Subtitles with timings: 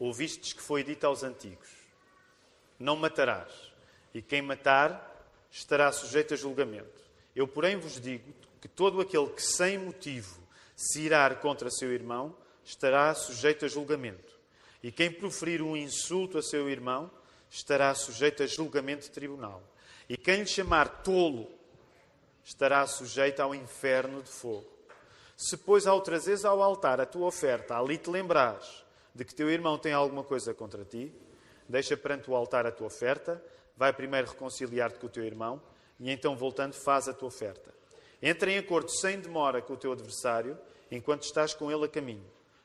[0.00, 1.68] ouvistes que foi dito aos antigos:
[2.78, 3.52] Não matarás,
[4.14, 5.06] e quem matar
[5.52, 7.00] estará sujeito a julgamento.
[7.36, 10.40] Eu, porém, vos digo que todo aquele que sem motivo
[10.74, 12.34] se irar contra seu irmão
[12.64, 14.40] estará sujeito a julgamento.
[14.82, 17.10] E quem proferir um insulto a seu irmão
[17.50, 19.62] estará sujeito a julgamento de tribunal.
[20.08, 21.50] E quem lhe chamar tolo
[22.42, 24.66] estará sujeito ao inferno de fogo.
[25.36, 28.84] Se, pois, ao trazeres ao altar a tua oferta, ali te lembrares
[29.14, 31.12] de que teu irmão tem alguma coisa contra ti,
[31.68, 33.42] deixa perante o altar a tua oferta,
[33.76, 35.60] vai primeiro reconciliar-te com o teu irmão
[36.00, 37.74] e então, voltando, faz a tua oferta.
[38.22, 40.58] Entra em acordo sem demora com o teu adversário,
[40.90, 42.24] enquanto estás com ele a caminho,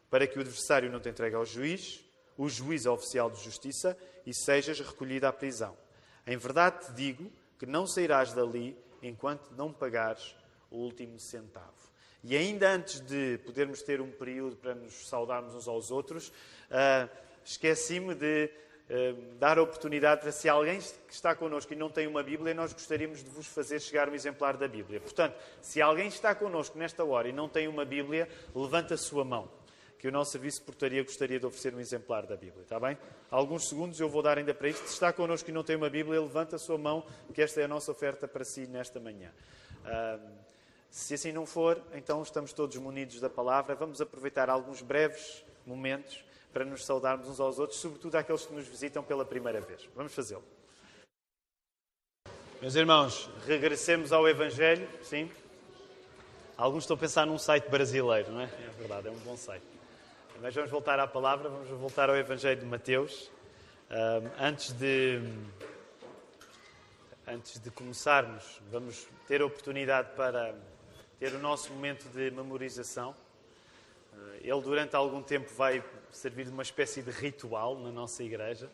[0.09, 2.03] para que o adversário não te entregue ao juiz,
[2.37, 5.77] o juiz é oficial de justiça, e sejas recolhido à prisão.
[6.25, 10.35] Em verdade te digo que não sairás dali enquanto não pagares
[10.71, 11.84] o último centavo.
[12.27, 17.07] E ainda antes de podermos ter um período para nos saudarmos uns aos outros, uh,
[17.43, 18.49] esqueci-me de
[18.89, 22.55] uh, dar a oportunidade para se alguém que está connosco e não tem uma Bíblia,
[22.55, 24.99] nós gostaríamos de vos fazer chegar um exemplar da Bíblia.
[24.99, 29.23] Portanto, se alguém está connosco nesta hora e não tem uma Bíblia, levanta a sua
[29.23, 29.47] mão
[29.99, 32.97] que o nosso serviço de portaria gostaria de oferecer um exemplar da Bíblia, está bem?
[33.29, 34.87] Alguns segundos eu vou dar ainda para isto.
[34.87, 37.05] Se está connosco e não tem uma Bíblia, levanta a sua mão,
[37.35, 39.31] que esta é a nossa oferta para si nesta manhã.
[40.95, 43.75] Se assim não for, então estamos todos munidos da palavra.
[43.75, 48.65] Vamos aproveitar alguns breves momentos para nos saudarmos uns aos outros, sobretudo àqueles que nos
[48.65, 49.89] visitam pela primeira vez.
[49.93, 50.43] Vamos fazê-lo.
[52.61, 55.29] Meus irmãos, regressemos ao Evangelho, sim?
[56.55, 58.45] Alguns estão a pensar num site brasileiro, não é?
[58.45, 59.65] É verdade, é um bom site.
[60.41, 63.29] Mas vamos voltar à palavra, vamos voltar ao Evangelho de Mateus.
[64.39, 65.19] antes, de,
[67.27, 70.55] antes de começarmos, vamos ter a oportunidade para
[71.19, 73.15] ter o nosso momento de memorização.
[74.13, 78.69] Uh, ele, durante algum tempo, vai servir de uma espécie de ritual na nossa igreja.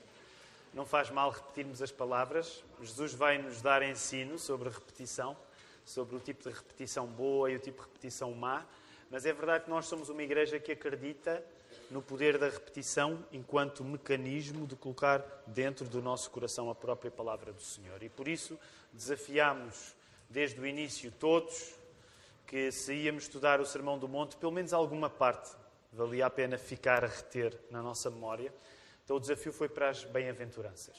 [0.74, 2.64] Não faz mal repetirmos as palavras.
[2.82, 5.38] Jesus vai nos dar ensino sobre repetição,
[5.86, 8.66] sobre o tipo de repetição boa e o tipo de repetição má.
[9.10, 11.44] Mas é verdade que nós somos uma igreja que acredita
[11.90, 17.52] no poder da repetição enquanto mecanismo de colocar dentro do nosso coração a própria palavra
[17.52, 18.02] do Senhor.
[18.02, 18.58] E por isso
[18.94, 19.94] desafiámos
[20.30, 21.81] desde o início todos
[22.52, 25.52] que se íamos estudar o Sermão do Monte, pelo menos alguma parte
[25.90, 28.54] valia a pena ficar a reter na nossa memória.
[29.06, 30.94] Então o desafio foi para as bem-aventuranças.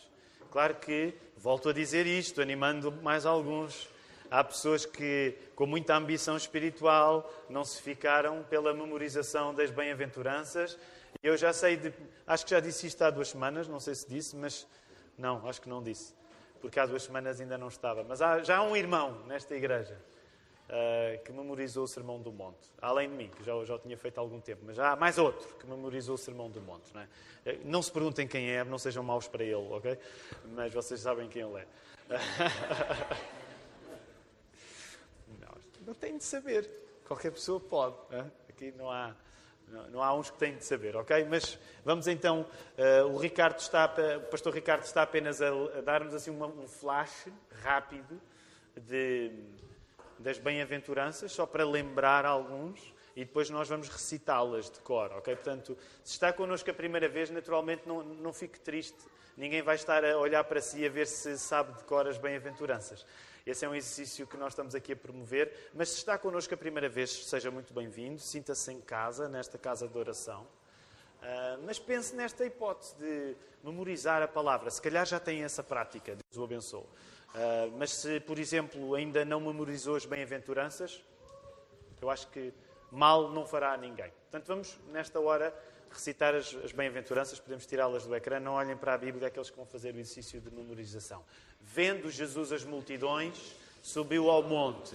[0.51, 3.87] Claro que, volto a dizer isto, animando mais alguns,
[4.31, 10.79] Há pessoas que, com muita ambição espiritual, não se ficaram pela memorização das bem-aventuranças.
[11.23, 11.93] Eu já sei, de,
[12.27, 14.67] acho que já disse isto há duas semanas, não sei se disse, mas
[15.19, 16.15] não, acho que não disse,
[16.63, 18.03] porque há duas semanas ainda não estava.
[18.05, 20.01] Mas há, já há um irmão nesta igreja
[20.69, 23.97] uh, que memorizou o Sermão do Monte, além de mim, que já, já o tinha
[23.97, 26.93] feito há algum tempo, mas há mais outro que memorizou o Sermão do Monte.
[26.95, 27.09] Não, é?
[27.45, 29.99] Eh, não se perguntem quem é, não sejam maus para ele, ok?
[30.55, 31.67] Mas vocês sabem quem ele é.
[35.87, 36.69] não tem de saber.
[37.07, 37.97] Qualquer pessoa pode.
[38.11, 38.31] Hein?
[38.49, 39.15] Aqui não há,
[39.69, 41.25] não, não, há uns que têm de saber, ok?
[41.25, 42.47] Mas vamos então.
[42.79, 46.69] Uh, o Ricardo está, o pastor Ricardo está apenas a, a dar-nos assim uma, um
[46.69, 47.29] flash
[47.63, 48.21] rápido
[48.77, 49.33] de,
[50.23, 55.35] das bem-aventuranças, só para lembrar alguns e depois nós vamos recitá-las de cor, ok?
[55.35, 58.99] Portanto, se está connosco a primeira vez, naturalmente não, não fique triste.
[59.37, 63.05] Ninguém vai estar a olhar para si a ver se sabe de cor as bem-aventuranças.
[63.45, 65.71] Esse é um exercício que nós estamos aqui a promover.
[65.75, 68.21] Mas se está connosco a primeira vez, seja muito bem-vindo.
[68.21, 70.43] Sinta-se em casa, nesta casa de oração.
[70.43, 74.71] Uh, mas pense nesta hipótese de memorizar a palavra.
[74.71, 76.85] Se calhar já tem essa prática, Deus o abençoe.
[77.35, 81.03] Uh, mas se, por exemplo, ainda não memorizou as bem-aventuranças,
[82.01, 82.53] eu acho que
[82.91, 84.11] mal não fará a ninguém.
[84.31, 85.55] Portanto, vamos, nesta hora,
[85.91, 89.57] recitar as, as bem-aventuranças, podemos tirá-las do ecrã, não olhem para a Bíblia, aqueles que
[89.57, 91.25] vão fazer o exercício de memorização.
[91.61, 94.95] Vendo Jesus as multidões, subiu ao monte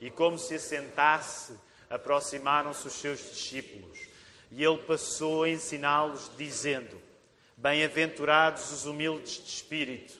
[0.00, 1.54] e, como se assentasse,
[1.88, 3.98] aproximaram-se os seus discípulos.
[4.50, 7.00] E ele passou a ensiná-los, dizendo:
[7.56, 10.19] Bem-aventurados os humildes de espírito,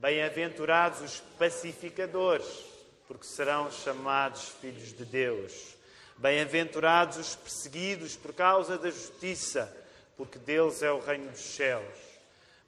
[0.00, 2.46] Bem-aventurados os pacificadores,
[3.08, 5.74] porque serão chamados filhos de Deus.
[6.16, 9.76] Bem-aventurados os perseguidos por causa da justiça,
[10.16, 11.98] porque deles é o reino dos céus.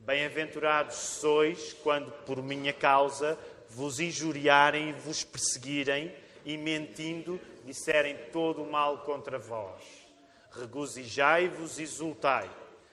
[0.01, 3.39] Bem-aventurados sois quando, por minha causa,
[3.69, 6.13] vos injuriarem e vos perseguirem
[6.45, 9.85] e, mentindo, disserem todo o mal contra vós.
[10.51, 12.51] Regozijai-vos e exultai,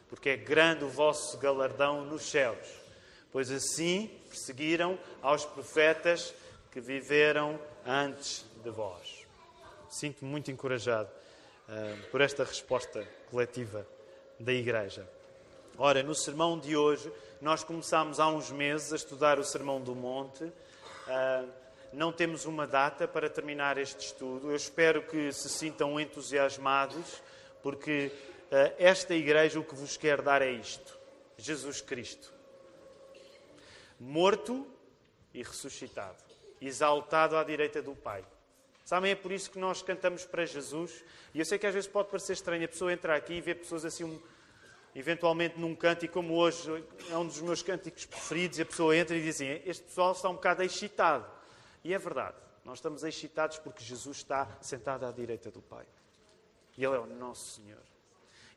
[0.08, 2.86] porque é grande o vosso galardão nos céus,
[3.32, 6.34] pois assim perseguiram aos profetas
[6.72, 9.26] que viveram antes de vós.
[9.90, 11.10] Sinto-me muito encorajado
[11.68, 13.88] uh, por esta resposta coletiva
[14.40, 15.08] da Igreja.
[15.78, 19.96] Ora, no sermão de hoje, nós começámos há uns meses a estudar o Sermão do
[19.96, 20.44] Monte.
[20.44, 21.50] Uh,
[21.94, 24.50] não temos uma data para terminar este estudo.
[24.50, 27.22] Eu espero que se sintam entusiasmados,
[27.62, 28.12] porque
[28.52, 30.98] uh, esta igreja o que vos quer dar é isto:
[31.38, 32.37] Jesus Cristo.
[34.00, 34.68] Morto
[35.34, 36.18] e ressuscitado,
[36.62, 38.26] exaltado à direita do Pai.
[38.86, 41.04] Sabem, é por isso que nós cantamos para Jesus.
[41.34, 43.56] E eu sei que às vezes pode parecer estranho a pessoa entrar aqui e ver
[43.56, 44.22] pessoas assim um
[44.98, 49.16] eventualmente num cântico como hoje é um dos meus cânticos preferidos, e a pessoa entra
[49.16, 51.26] e diz assim: Este pessoal está um bocado excitado.
[51.84, 52.36] E é verdade,
[52.66, 55.86] nós estamos excitados porque Jesus está sentado à direita do Pai.
[56.76, 57.82] E Ele é o nosso Senhor.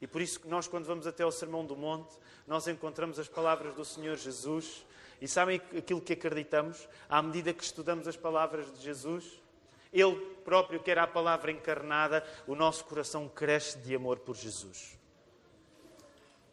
[0.01, 2.17] E por isso que nós, quando vamos até ao Sermão do Monte,
[2.47, 4.85] nós encontramos as palavras do Senhor Jesus.
[5.21, 6.89] E sabem aquilo que acreditamos?
[7.09, 9.41] À medida que estudamos as palavras de Jesus,
[9.93, 14.99] Ele próprio, que era a palavra encarnada, o nosso coração cresce de amor por Jesus.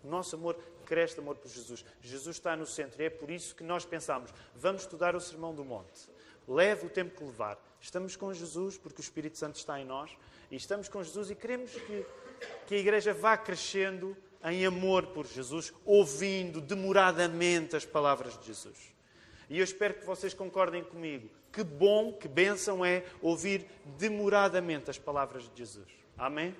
[0.03, 0.55] O nosso amor
[0.85, 1.85] cresce de amor por Jesus.
[2.01, 5.53] Jesus está no centro e é por isso que nós pensamos: vamos estudar o Sermão
[5.53, 6.09] do Monte.
[6.47, 7.57] Leve o tempo que levar.
[7.81, 10.09] Estamos com Jesus porque o Espírito Santo está em nós
[10.49, 12.05] e estamos com Jesus e queremos que,
[12.65, 18.77] que a Igreja vá crescendo em amor por Jesus, ouvindo demoradamente as palavras de Jesus.
[19.49, 21.29] E eu espero que vocês concordem comigo.
[21.51, 23.65] Que bom, que bênção é ouvir
[23.97, 25.87] demoradamente as palavras de Jesus.
[26.17, 26.55] Amém?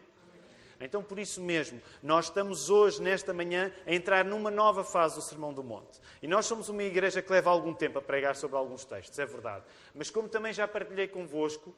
[0.80, 5.22] Então, por isso mesmo, nós estamos hoje, nesta manhã, a entrar numa nova fase do
[5.22, 6.00] Sermão do Monte.
[6.22, 9.26] E nós somos uma igreja que leva algum tempo a pregar sobre alguns textos, é
[9.26, 9.66] verdade.
[9.94, 11.76] Mas, como também já partilhei convosco,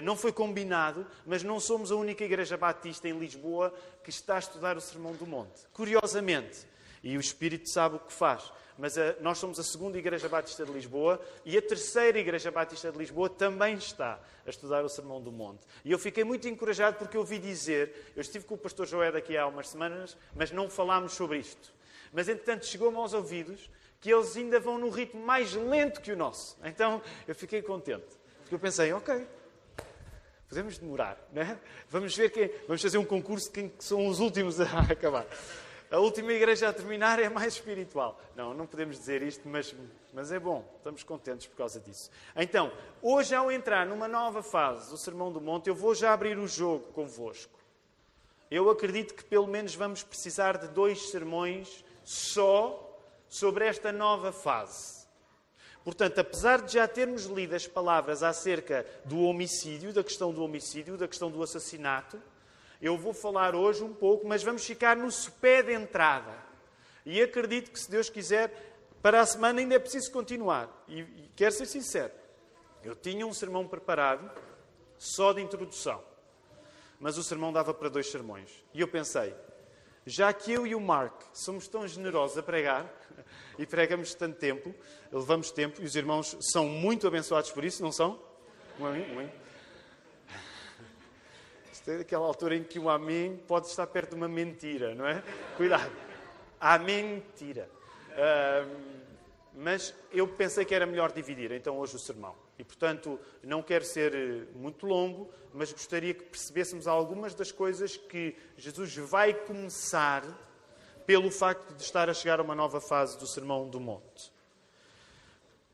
[0.00, 4.38] não foi combinado, mas não somos a única igreja batista em Lisboa que está a
[4.38, 5.66] estudar o Sermão do Monte.
[5.72, 6.66] Curiosamente,
[7.02, 10.28] e o Espírito sabe o que faz mas a, eh, nós somos a segunda Igreja
[10.28, 14.88] Batista de Lisboa e a terceira Igreja Batista de Lisboa também está a estudar o
[14.88, 15.60] Sermão do Monte.
[15.84, 19.36] E eu fiquei muito encorajado porque ouvi dizer, eu estive com o pastor Joé daqui
[19.36, 21.72] há umas semanas, mas não falámos sobre isto.
[22.12, 26.16] Mas entretanto chegou-me aos ouvidos que eles ainda vão num ritmo mais lento que o
[26.16, 26.58] nosso.
[26.64, 28.20] Então eu fiquei contente.
[28.40, 29.26] Porque eu pensei, ok,
[30.52, 31.58] podemos demorar, né?
[31.88, 35.26] Vamos ver quem, vamos fazer um concurso de quem são os últimos a acabar
[35.90, 38.18] a última igreja a terminar é mais espiritual.
[38.34, 39.74] Não, não podemos dizer isto, mas,
[40.14, 42.10] mas é bom, estamos contentes por causa disso.
[42.34, 42.72] Então,
[43.02, 46.48] hoje, ao entrar numa nova fase do Sermão do Monte, eu vou já abrir o
[46.48, 47.58] jogo convosco.
[48.50, 55.01] Eu acredito que pelo menos vamos precisar de dois sermões só sobre esta nova fase.
[55.84, 60.96] Portanto, apesar de já termos lido as palavras acerca do homicídio, da questão do homicídio,
[60.96, 62.22] da questão do assassinato,
[62.80, 65.08] eu vou falar hoje um pouco, mas vamos ficar no
[65.40, 66.32] pé de entrada.
[67.04, 70.84] E acredito que, se Deus quiser, para a semana ainda é preciso continuar.
[70.86, 72.12] E, e quero ser sincero,
[72.84, 74.30] eu tinha um sermão preparado
[74.96, 76.02] só de introdução,
[77.00, 78.64] mas o sermão dava para dois sermões.
[78.72, 79.34] E eu pensei,
[80.06, 82.86] já que eu e o Mark somos tão generosos a pregar
[83.58, 84.74] e pregamos tanto tempo,
[85.12, 88.20] levamos tempo e os irmãos são muito abençoados por isso, não são?
[88.78, 89.42] Muito.
[91.72, 95.06] Isto é aquela altura em que um amém pode estar perto de uma mentira, não
[95.06, 95.22] é?
[95.56, 95.90] Cuidado.
[96.60, 97.68] Há mentira.
[98.10, 99.02] Uh,
[99.54, 102.34] mas eu pensei que era melhor dividir, então hoje o sermão.
[102.62, 107.96] E, portanto, não quero ser eh, muito longo, mas gostaria que percebêssemos algumas das coisas
[107.96, 110.22] que Jesus vai começar
[111.04, 114.32] pelo facto de estar a chegar a uma nova fase do Sermão do Monte.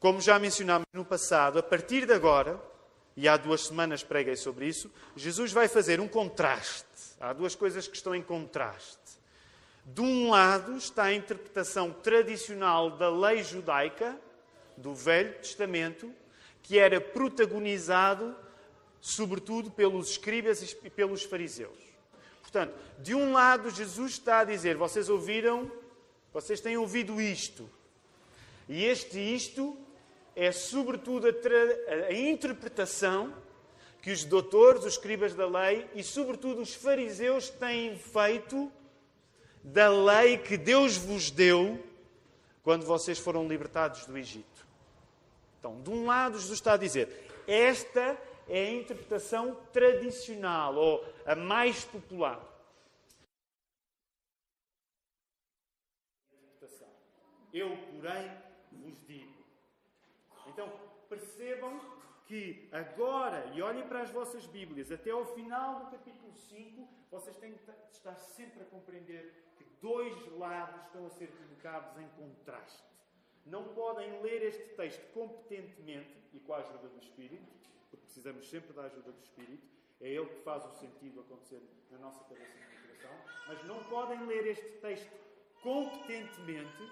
[0.01, 2.59] Como já mencionámos no passado, a partir de agora,
[3.15, 6.87] e há duas semanas preguei sobre isso, Jesus vai fazer um contraste.
[7.21, 8.97] Há duas coisas que estão em contraste.
[9.85, 14.19] De um lado está a interpretação tradicional da lei judaica,
[14.75, 16.11] do Velho Testamento,
[16.63, 18.35] que era protagonizado
[19.01, 21.79] sobretudo pelos escribas e pelos fariseus.
[22.43, 25.71] Portanto, de um lado, Jesus está a dizer: vocês ouviram,
[26.33, 27.69] vocês têm ouvido isto.
[28.69, 29.77] E este isto
[30.35, 33.35] é sobretudo a, a interpretação
[34.01, 38.71] que os doutores, os escribas da lei e, sobretudo, os fariseus têm feito
[39.63, 41.83] da lei que Deus vos deu
[42.63, 44.68] quando vocês foram libertados do Egito.
[45.59, 47.09] Então, de um lado, Jesus está a dizer:
[47.47, 48.17] esta
[48.49, 52.41] é a interpretação tradicional ou a mais popular.
[57.53, 58.31] eu, porém,
[58.73, 59.45] vos digo.
[60.47, 60.71] Então,
[61.09, 61.81] percebam
[62.27, 67.37] que agora, e olhem para as vossas Bíblias, até ao final do capítulo 5, vocês
[67.39, 67.61] têm de
[67.91, 72.85] estar sempre a compreender que dois lados estão a ser colocados em contraste.
[73.49, 77.51] Não podem ler este texto competentemente e com a ajuda do Espírito,
[77.91, 79.67] porque precisamos sempre da ajuda do Espírito,
[80.01, 83.11] é ele que faz o sentido acontecer na nossa cabeça e no coração,
[83.49, 85.11] mas não podem ler este texto
[85.63, 86.83] competentemente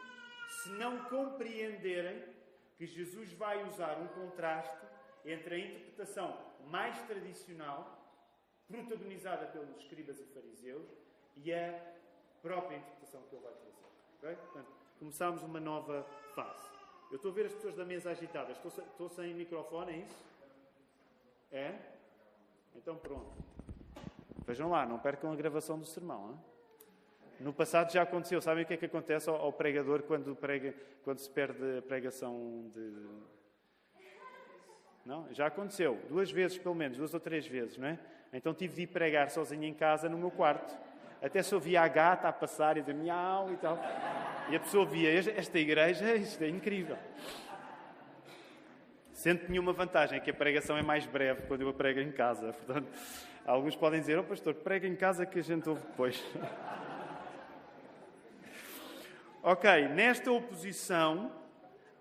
[0.48, 2.24] se não compreenderem
[2.76, 4.86] que Jesus vai usar um contraste
[5.24, 8.02] entre a interpretação mais tradicional,
[8.66, 10.88] protagonizada pelos escribas e fariseus,
[11.36, 11.94] e a
[12.40, 13.74] própria interpretação que ele vai trazer.
[14.18, 14.36] Okay?
[14.36, 16.68] Portanto, começámos uma nova fase.
[17.10, 18.56] Eu estou a ver as pessoas da mesa agitadas.
[18.56, 20.24] Estou, estou sem microfone, é isso?
[21.52, 21.74] É?
[22.74, 23.32] Então pronto.
[24.46, 26.30] Vejam lá, não percam a gravação do sermão.
[26.30, 26.38] Hein?
[27.40, 28.40] No passado já aconteceu.
[28.40, 30.74] Sabem o que é que acontece ao, pregador quando, prega,
[31.04, 33.06] quando se perde a pregação de.
[35.04, 35.32] Não?
[35.32, 36.00] Já aconteceu.
[36.08, 37.98] Duas vezes, pelo menos, duas ou três vezes, não é?
[38.32, 40.76] Então tive de ir pregar sozinho em casa no meu quarto.
[41.22, 43.78] Até se ouvia a gata a passar e dizer miau e tal.
[44.48, 46.96] E a pessoa via esta igreja, isto é incrível.
[49.12, 52.12] Sendo que nenhuma vantagem, que a pregação é mais breve quando eu a prego em
[52.12, 52.52] casa.
[52.52, 52.86] Portanto,
[53.44, 56.24] alguns podem dizer, oh pastor, prega em casa que a gente ouve depois.
[59.42, 61.32] ok, nesta oposição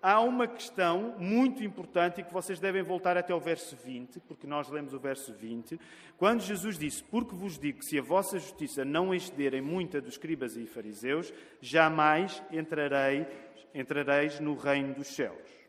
[0.06, 4.46] há uma questão muito importante e que vocês devem voltar até o verso 20, porque
[4.46, 5.80] nós lemos o verso 20,
[6.16, 10.12] quando Jesus disse: Porque vos digo que se a vossa justiça não excederem muita dos
[10.12, 13.26] escribas e fariseus, jamais entrarei,
[13.74, 15.66] entrareis no reino dos céus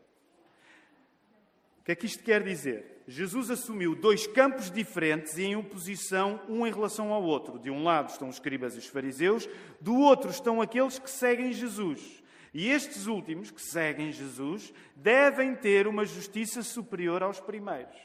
[1.88, 3.02] que é que isto quer dizer?
[3.08, 7.58] Jesus assumiu dois campos diferentes e em oposição um em relação ao outro.
[7.58, 9.48] De um lado estão os escribas e os fariseus,
[9.80, 12.22] do outro estão aqueles que seguem Jesus.
[12.52, 17.96] E estes últimos, que seguem Jesus, devem ter uma justiça superior aos primeiros.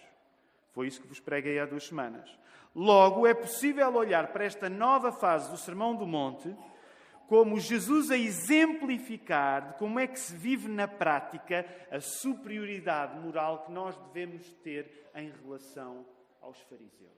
[0.72, 2.30] Foi isso que vos preguei há duas semanas.
[2.76, 6.56] Logo, é possível olhar para esta nova fase do Sermão do Monte
[7.28, 13.66] como Jesus a exemplificar de como é que se vive na prática a superioridade moral
[13.66, 16.06] que nós devemos ter em relação
[16.42, 17.12] aos fariseus.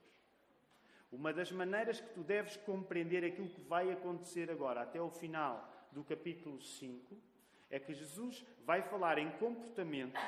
[1.10, 5.75] Uma das maneiras que tu deves compreender aquilo que vai acontecer agora, até o final
[5.96, 7.16] do capítulo 5,
[7.70, 10.20] é que Jesus vai falar em comportamentos,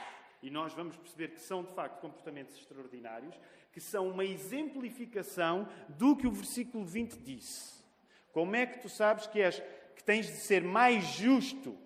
[0.42, 3.38] e nós vamos perceber que são de facto comportamentos extraordinários,
[3.70, 7.84] que são uma exemplificação do que o versículo 20 disse.
[8.32, 9.60] Como é que tu sabes que, és,
[9.94, 11.76] que tens de ser mais justo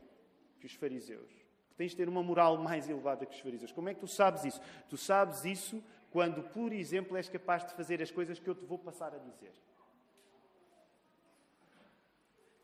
[0.61, 1.33] que os fariseus?
[1.71, 3.73] Que tens de ter uma moral mais elevada que os fariseus?
[3.73, 4.61] Como é que tu sabes isso?
[4.89, 8.65] Tu sabes isso quando, por exemplo, és capaz de fazer as coisas que eu te
[8.65, 9.53] vou passar a dizer.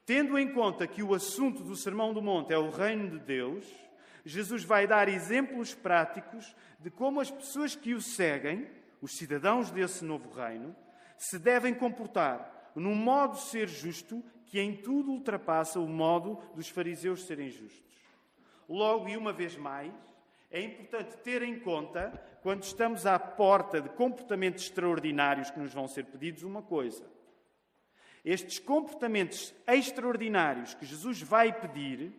[0.09, 3.67] Tendo em conta que o assunto do Sermão do Monte é o reino de Deus,
[4.25, 8.67] Jesus vai dar exemplos práticos de como as pessoas que o seguem,
[9.03, 10.75] os cidadãos desse novo reino,
[11.19, 16.71] se devem comportar num modo de ser justo que em tudo ultrapassa o modo dos
[16.71, 18.01] fariseus serem justos.
[18.67, 19.93] Logo, e uma vez mais,
[20.51, 25.87] é importante ter em conta, quando estamos à porta de comportamentos extraordinários que nos vão
[25.87, 27.18] ser pedidos, uma coisa.
[28.31, 32.13] Estes comportamentos extraordinários que Jesus vai pedir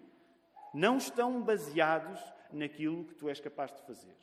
[0.73, 2.19] não estão baseados
[2.51, 4.15] naquilo que tu és capaz de fazer.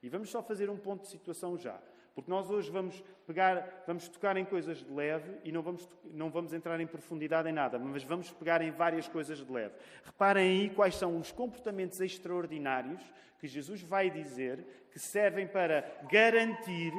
[0.00, 1.76] E vamos só fazer um ponto de situação já.
[2.14, 6.30] Porque nós hoje vamos pegar, vamos tocar em coisas de leve e não vamos, não
[6.30, 9.74] vamos entrar em profundidade em nada, mas vamos pegar em várias coisas de leve.
[10.04, 13.02] Reparem aí quais são os comportamentos extraordinários
[13.40, 16.92] que Jesus vai dizer que servem para garantir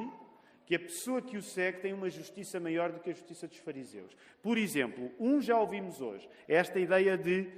[0.66, 3.58] que a pessoa que o segue tem uma justiça maior do que a justiça dos
[3.58, 4.16] fariseus.
[4.42, 7.52] Por exemplo, um já ouvimos hoje, é esta ideia de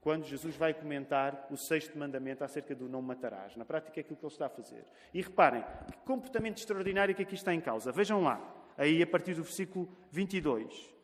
[0.00, 3.56] quando Jesus vai comentar o sexto mandamento acerca do não matarás.
[3.56, 4.84] Na prática é aquilo que ele está a fazer.
[5.12, 5.62] E reparem,
[5.92, 7.92] que comportamento extraordinário que aqui está em causa.
[7.92, 8.40] Vejam lá,
[8.76, 10.94] aí a partir do versículo 22.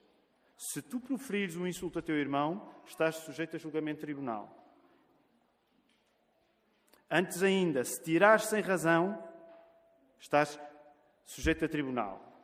[0.56, 4.64] Se tu proferires um insulto a teu irmão, estás sujeito a julgamento tribunal.
[7.10, 9.22] Antes ainda, se tirares sem razão,
[10.18, 10.58] estás
[11.24, 12.34] sujeito a tribunal.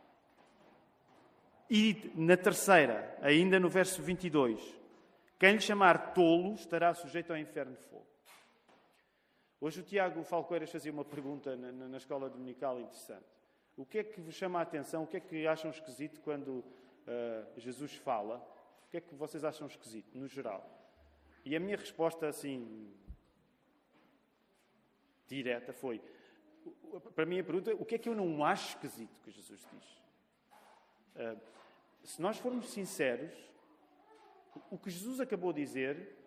[1.68, 4.60] E na terceira, ainda no verso 22,
[5.38, 8.06] quem lhe chamar tolo estará sujeito ao inferno de fogo.
[9.60, 13.26] Hoje o Tiago Falcoeiras fazia uma pergunta na, na, escola dominical interessante.
[13.76, 15.04] O que é que vos chama a atenção?
[15.04, 16.64] O que é que acham esquisito quando uh,
[17.58, 18.38] Jesus fala?
[18.86, 20.68] O que é que vocês acham esquisito, no geral?
[21.44, 22.90] E a minha resposta, assim,
[25.26, 26.02] direta, foi:
[27.14, 30.00] para mim a pergunta, o que é que eu não acho esquisito que Jesus diz?
[31.16, 31.40] Uh,
[32.04, 33.32] se nós formos sinceros,
[34.70, 36.20] o que Jesus acabou de dizer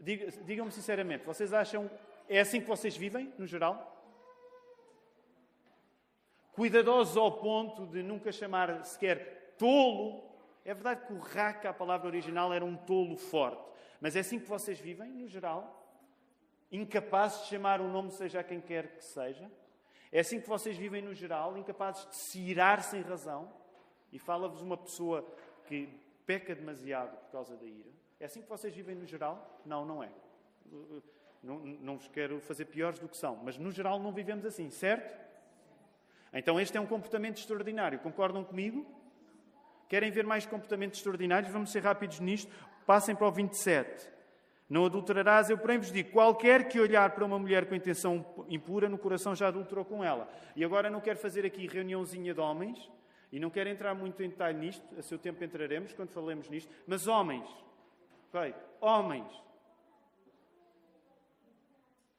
[0.00, 1.90] Digam-me sinceramente, vocês acham.
[2.28, 3.96] É assim que vocês vivem, no geral?
[6.52, 10.24] Cuidadosos ao ponto de nunca chamar sequer tolo.
[10.64, 13.62] É verdade que o raca, a palavra original, era um tolo forte.
[14.00, 15.87] Mas é assim que vocês vivem, no geral?
[16.70, 19.50] Incapazes de chamar o nome, seja quem quer que seja?
[20.10, 23.52] É assim que vocês vivem no geral, incapazes de se irar sem razão?
[24.12, 25.26] E fala-vos uma pessoa
[25.66, 25.88] que
[26.26, 27.90] peca demasiado por causa da ira.
[28.20, 29.60] É assim que vocês vivem no geral?
[29.64, 30.10] Não, não é.
[31.42, 34.70] Não, não vos quero fazer piores do que são, mas no geral não vivemos assim,
[34.70, 35.16] certo?
[36.32, 37.98] Então este é um comportamento extraordinário.
[38.00, 38.86] Concordam comigo?
[39.88, 41.50] Querem ver mais comportamentos extraordinários?
[41.52, 42.52] Vamos ser rápidos nisto.
[42.84, 44.17] Passem para o 27.
[44.68, 48.88] Não adulterarás, eu porém vos digo: qualquer que olhar para uma mulher com intenção impura,
[48.88, 50.28] no coração já adulterou com ela.
[50.54, 52.90] E agora não quero fazer aqui reuniãozinha de homens,
[53.32, 56.72] e não quero entrar muito em detalhe nisto, a seu tempo entraremos quando falemos nisto,
[56.86, 57.48] mas homens,
[58.32, 58.54] ok?
[58.80, 59.30] Homens,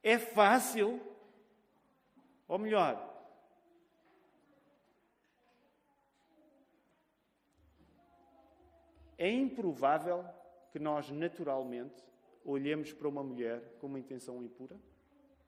[0.02, 1.00] é fácil,
[2.48, 3.08] ou melhor,
[9.18, 10.26] é improvável
[10.72, 12.10] que nós naturalmente
[12.44, 14.78] olhemos para uma mulher com uma intenção impura?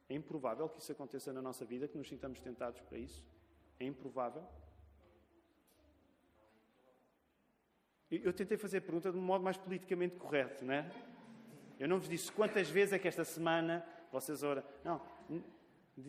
[0.09, 3.25] É improvável que isso aconteça na nossa vida, que nos sintamos tentados para isso?
[3.79, 4.43] É improvável?
[8.11, 10.91] Eu tentei fazer a pergunta de um modo mais politicamente correto, não é?
[11.79, 14.61] Eu não vos disse quantas vezes é que esta semana vocês oram.
[14.83, 15.01] Não,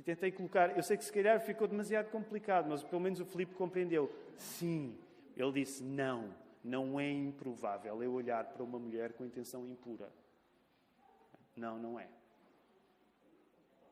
[0.05, 0.77] tentei colocar.
[0.77, 4.13] Eu sei que se calhar ficou demasiado complicado, mas pelo menos o Filipe compreendeu.
[4.37, 4.99] Sim,
[5.37, 6.35] ele disse não.
[6.65, 10.13] Não é improvável eu olhar para uma mulher com intenção impura.
[11.57, 12.09] Não, não é.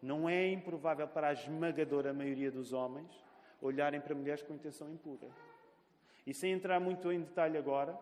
[0.03, 3.11] Não é improvável para a esmagadora maioria dos homens
[3.61, 5.29] olharem para mulheres com intenção impura.
[6.27, 7.99] E sem entrar muito em detalhe agora,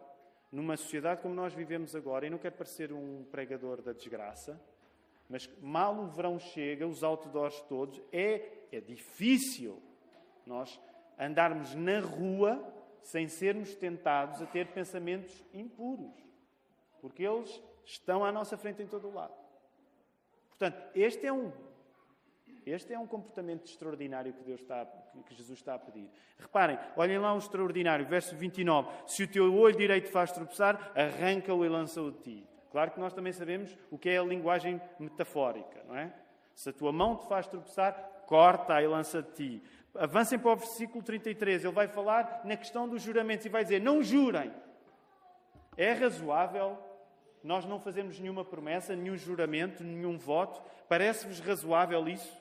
[0.50, 4.60] numa sociedade como nós vivemos agora, e não quero parecer um pregador da desgraça,
[5.28, 9.82] mas mal o verão chega, os outdoors todos, é, é difícil
[10.46, 10.80] nós
[11.18, 16.14] andarmos na rua sem sermos tentados a ter pensamentos impuros,
[17.00, 19.47] porque eles estão à nossa frente em todo o lado.
[20.58, 21.52] Portanto, este é um
[22.66, 24.84] este é um comportamento extraordinário que, Deus está,
[25.26, 26.10] que Jesus está a pedir.
[26.38, 28.90] Reparem, olhem lá um extraordinário, verso 29.
[29.06, 32.48] Se o teu olho direito faz tropeçar, arranca-o e lança-o de ti.
[32.70, 36.12] Claro que nós também sabemos o que é a linguagem metafórica, não é?
[36.54, 37.94] Se a tua mão te faz tropeçar,
[38.26, 39.62] corta e lança de ti.
[39.94, 41.64] Avancem para o versículo 33.
[41.64, 44.52] Ele vai falar na questão dos juramentos e vai dizer: Não jurem.
[45.76, 46.76] É razoável
[47.42, 50.60] nós não fazemos nenhuma promessa, nenhum juramento, nenhum voto.
[50.88, 52.36] Parece-vos razoável isso?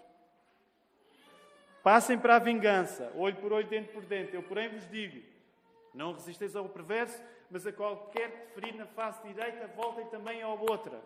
[1.83, 4.35] Passem para a vingança, olho por olho, dente por dente.
[4.35, 5.23] Eu, porém, vos digo:
[5.93, 10.49] não resisteis ao perverso, mas a qualquer que ferir na face direita, voltem também à
[10.49, 11.01] outra.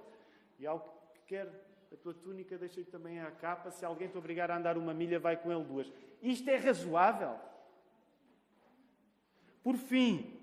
[0.60, 0.80] E ao
[1.14, 1.48] que quer
[1.92, 3.70] a tua túnica, deixa-lhe também a capa.
[3.70, 5.92] Se alguém te obrigar a andar uma milha, vai com ele duas.
[6.22, 7.38] Isto é razoável?
[9.64, 10.41] Por fim,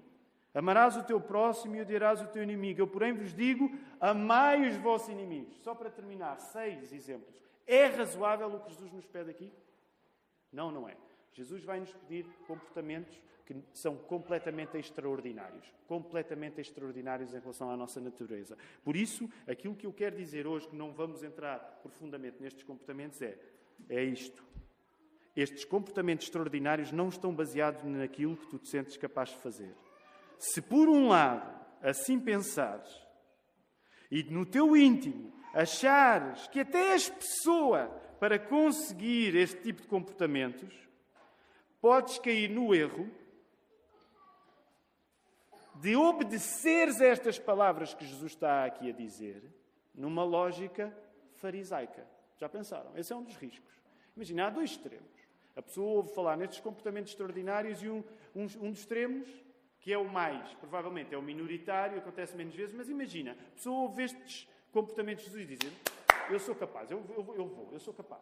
[0.58, 2.80] Amarás o teu próximo e odiarás o teu inimigo.
[2.80, 5.56] Eu, porém, vos digo: amai os vossos inimigos.
[5.62, 7.40] Só para terminar, seis exemplos.
[7.64, 9.52] É razoável o que Jesus nos pede aqui?
[10.52, 10.96] Não, não é.
[11.32, 15.72] Jesus vai nos pedir comportamentos que são completamente extraordinários.
[15.86, 18.58] Completamente extraordinários em relação à nossa natureza.
[18.82, 23.22] Por isso, aquilo que eu quero dizer hoje, que não vamos entrar profundamente nestes comportamentos,
[23.22, 23.38] é,
[23.88, 24.42] é isto.
[25.36, 29.72] Estes comportamentos extraordinários não estão baseados naquilo que tu te sentes capaz de fazer
[30.38, 31.48] se por um lado
[31.82, 32.90] assim pensares
[34.10, 40.74] e no teu íntimo achares que até és pessoa para conseguir este tipo de comportamentos,
[41.80, 43.08] podes cair no erro
[45.76, 49.42] de obedeceres a estas palavras que Jesus está aqui a dizer
[49.94, 50.92] numa lógica
[51.34, 52.06] farisaica.
[52.36, 52.96] Já pensaram?
[52.96, 53.72] Esse é um dos riscos.
[54.16, 55.18] Imagina, há dois extremos.
[55.54, 58.02] A pessoa ouve falar nestes comportamentos extraordinários e um,
[58.34, 59.28] um, um dos extremos
[59.88, 63.84] que é o mais, provavelmente é o minoritário, acontece menos vezes, mas imagina, a pessoa
[63.84, 65.72] ouve estes comportamentos de Jesus e dizer:
[66.28, 68.20] Eu sou capaz, eu, eu, eu, vou, eu sou capaz.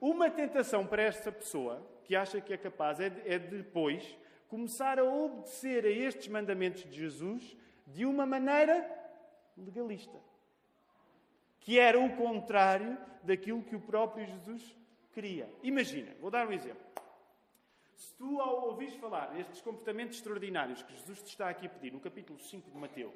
[0.00, 5.04] Uma tentação para esta pessoa, que acha que é capaz, é, é depois começar a
[5.04, 8.84] obedecer a estes mandamentos de Jesus de uma maneira
[9.56, 10.18] legalista.
[11.60, 14.76] Que era o contrário daquilo que o próprio Jesus
[15.12, 15.48] queria.
[15.62, 16.84] Imagina, vou dar um exemplo.
[17.96, 21.92] Se tu, ao ouvires falar nestes comportamentos extraordinários que Jesus te está aqui a pedir,
[21.92, 23.14] no capítulo 5 de Mateus,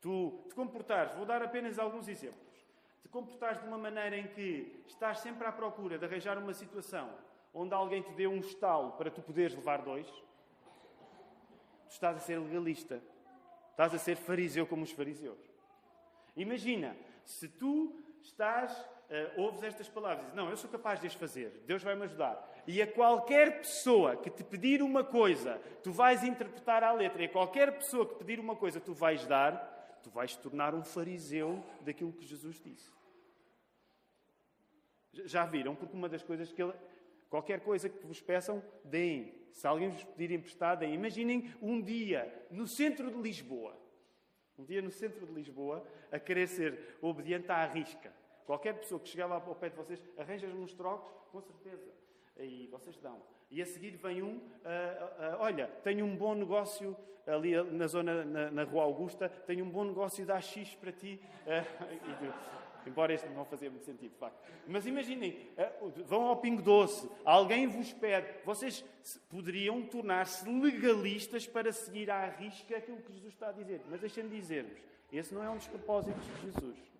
[0.00, 2.66] tu te comportares, vou dar apenas alguns exemplos,
[3.02, 7.08] te comportares de uma maneira em que estás sempre à procura de arranjar uma situação
[7.54, 12.38] onde alguém te dê um estalo para tu poderes levar dois, tu estás a ser
[12.38, 13.00] legalista.
[13.76, 15.38] Estás a ser fariseu como os fariseus.
[16.34, 18.72] Imagina, Se tu estás,
[19.10, 22.54] uh, ouves estas palavras não, eu sou capaz de as fazer, Deus vai me ajudar.
[22.66, 27.22] E a qualquer pessoa que te pedir uma coisa, tu vais interpretar à letra.
[27.22, 30.74] E a qualquer pessoa que pedir uma coisa, tu vais dar, tu vais te tornar
[30.74, 32.90] um fariseu daquilo que Jesus disse.
[35.12, 35.74] Já viram?
[35.74, 36.72] Porque uma das coisas que ele.
[37.30, 39.34] Qualquer coisa que vos peçam, deem.
[39.52, 40.94] Se alguém vos pedir emprestado, deem.
[40.94, 43.76] Imaginem um dia no centro de Lisboa.
[44.58, 48.12] Um dia no centro de Lisboa, a querer ser obediente à risca.
[48.46, 51.90] Qualquer pessoa que chegava ao pé de vocês, arranja-me uns trocos, com certeza.
[52.38, 53.20] Aí vocês dão.
[53.50, 57.86] E a seguir vem um, uh, uh, uh, olha, tenho um bom negócio ali na
[57.88, 61.20] zona, na, na Rua Augusta, tenho um bom negócio da X para ti.
[62.86, 64.38] Embora este não fazia muito sentido, de facto.
[64.68, 65.48] Mas imaginem,
[66.04, 68.84] vão ao Pingo Doce, alguém vos pede, vocês
[69.28, 73.80] poderiam tornar-se legalistas para seguir à risca aquilo que Jesus está a dizer.
[73.90, 74.78] Mas deixem-me dizer-vos,
[75.12, 76.95] esse não é um dos propósitos de Jesus.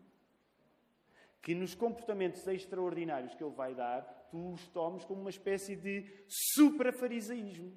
[1.43, 6.05] Que nos comportamentos extraordinários que Ele vai dar, tu os tomes como uma espécie de
[6.27, 7.73] supra-farisaísmo.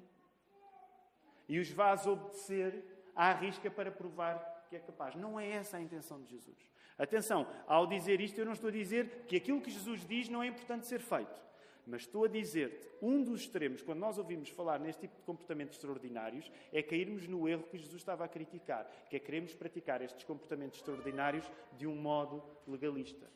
[1.48, 5.14] E os vás obedecer à risca para provar que é capaz.
[5.16, 6.56] Não é essa a intenção de Jesus.
[6.96, 10.42] Atenção, ao dizer isto, eu não estou a dizer que aquilo que Jesus diz não
[10.42, 11.40] é importante ser feito.
[11.86, 15.76] Mas estou a dizer-te, um dos extremos, quando nós ouvimos falar neste tipo de comportamentos
[15.76, 20.24] extraordinários, é cairmos no erro que Jesus estava a criticar, que é queremos praticar estes
[20.24, 23.28] comportamentos extraordinários de um modo legalista.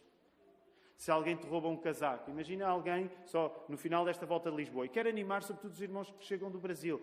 [0.96, 4.86] Se alguém te rouba um casaco, imagina alguém só no final desta volta de Lisboa
[4.86, 7.02] e quer animar sobretudo os irmãos que chegam do Brasil.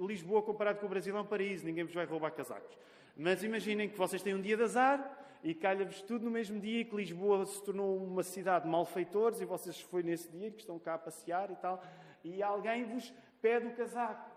[0.00, 2.76] Lisboa, comparado com o Brasil, é um paraíso, ninguém vos vai roubar casacos.
[3.16, 6.84] Mas imaginem que vocês têm um dia de azar e calha-vos tudo no mesmo dia
[6.84, 10.78] que Lisboa se tornou uma cidade de malfeitores e vocês foi nesse dia que estão
[10.78, 11.82] cá a passear e tal,
[12.22, 14.30] e alguém vos pede o casaco.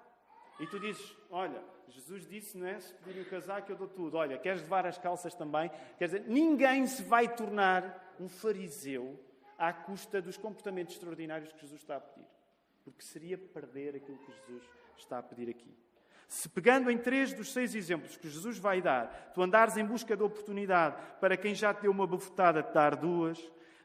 [0.59, 2.79] E tu dizes, olha, Jesus disse, não é?
[2.79, 4.17] Se pedirem o casaco eu dou tudo.
[4.17, 5.71] Olha, queres levar as calças também?
[5.97, 9.19] Quer dizer, ninguém se vai tornar um fariseu
[9.57, 12.27] à custa dos comportamentos extraordinários que Jesus está a pedir.
[12.83, 14.63] Porque seria perder aquilo que Jesus
[14.97, 15.73] está a pedir aqui.
[16.27, 20.17] Se pegando em três dos seis exemplos que Jesus vai dar, tu andares em busca
[20.17, 23.39] de oportunidade para quem já te deu uma bufetada, te dar duas,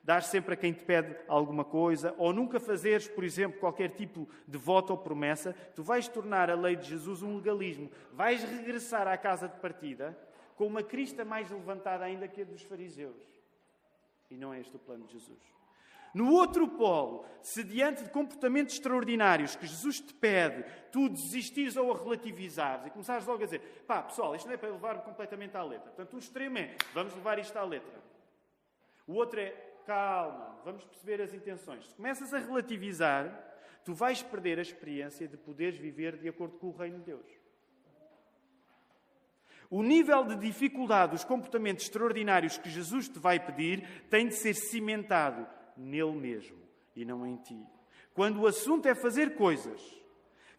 [0.09, 4.27] dar sempre a quem te pede alguma coisa, ou nunca fazeres, por exemplo, qualquer tipo
[4.47, 7.90] de voto ou promessa, tu vais tornar a lei de Jesus um legalismo.
[8.14, 10.18] Vais regressar à casa de partida
[10.57, 13.23] com uma crista mais levantada ainda que a dos fariseus.
[14.31, 15.38] E não é este o plano de Jesus.
[16.14, 21.92] No outro polo, se diante de comportamentos extraordinários que Jesus te pede, tu desistires ou
[21.92, 25.55] a relativizares e começares logo a dizer: pá, pessoal, isto não é para levar completamente
[25.55, 25.90] à letra.
[25.90, 28.09] Portanto, o extremo é: vamos levar isto à letra.
[29.07, 31.88] O outro é: calma, vamos perceber as intenções.
[31.88, 33.33] Se começas a relativizar,
[33.87, 37.27] tu vais perder a experiência de poderes viver de acordo com o reino de Deus.
[39.70, 44.53] O nível de dificuldade dos comportamentos extraordinários que Jesus te vai pedir tem de ser
[44.53, 46.59] cimentado nele mesmo
[46.94, 47.59] e não em ti.
[48.12, 49.81] Quando o assunto é fazer coisas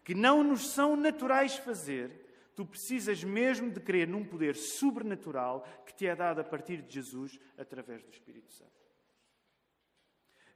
[0.02, 2.10] que não nos são naturais fazer,
[2.56, 6.94] tu precisas mesmo de crer num poder sobrenatural que te é dado a partir de
[6.94, 8.79] Jesus através do Espírito Santo.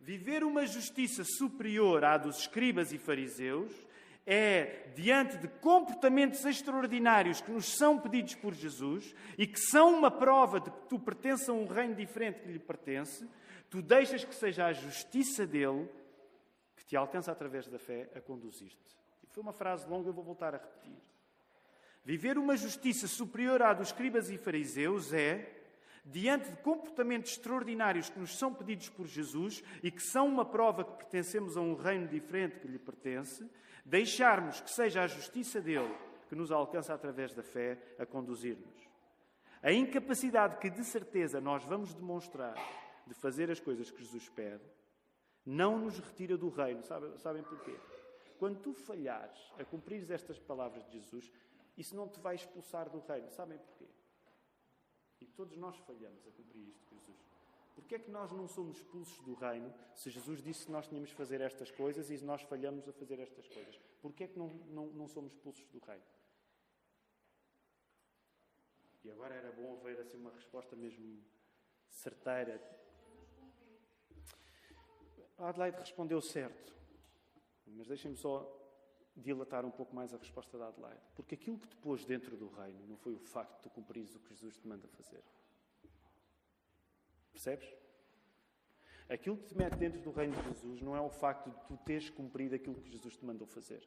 [0.05, 3.73] Viver uma justiça superior à dos escribas e fariseus
[4.27, 10.11] é diante de comportamentos extraordinários que nos são pedidos por Jesus e que são uma
[10.11, 13.27] prova de que tu pertences a um reino diferente que lhe pertence,
[13.75, 15.88] Tu deixas que seja a justiça dele
[16.77, 18.97] que te alcança através da fé a conduzir-te.
[19.31, 20.97] Foi uma frase longa, eu vou voltar a repetir.
[22.05, 25.54] Viver uma justiça superior à dos escribas e fariseus é,
[26.05, 30.85] diante de comportamentos extraordinários que nos são pedidos por Jesus e que são uma prova
[30.85, 33.49] que pertencemos a um reino diferente que lhe pertence,
[33.85, 35.95] deixarmos que seja a justiça dele
[36.29, 38.88] que nos alcança através da fé a conduzir-nos.
[39.62, 42.55] A incapacidade que de certeza nós vamos demonstrar
[43.07, 44.64] de fazer as coisas que Jesus pede,
[45.45, 46.83] não nos retira do reino.
[46.83, 47.75] Sabem, sabem porquê?
[48.38, 51.31] Quando tu falhares a cumprir estas palavras de Jesus,
[51.77, 53.31] isso não te vai expulsar do reino.
[53.31, 53.74] Sabem porquê?
[55.25, 57.17] E todos nós falhamos a cumprir isto Jesus.
[57.75, 61.09] Porquê é que nós não somos expulsos do reino se Jesus disse que nós tínhamos
[61.09, 63.81] de fazer estas coisas e nós falhamos a fazer estas coisas?
[64.03, 66.05] Porquê é que não, não, não somos expulsos do reino?
[69.03, 71.25] E agora era bom haver assim uma resposta mesmo
[71.89, 72.61] certeira,
[75.39, 76.75] a Adelaide respondeu certo.
[77.67, 78.63] Mas deixem-me só
[79.16, 81.00] dilatar um pouco mais a resposta da Adelaide.
[81.14, 84.14] Porque aquilo que te pôs dentro do reino não foi o facto de tu cumprires
[84.14, 85.22] o que Jesus te manda fazer.
[87.33, 87.74] Percebes?
[89.09, 91.77] Aquilo que te mete dentro do reino de Jesus não é o facto de tu
[91.85, 93.87] teres cumprido aquilo que Jesus te mandou fazer.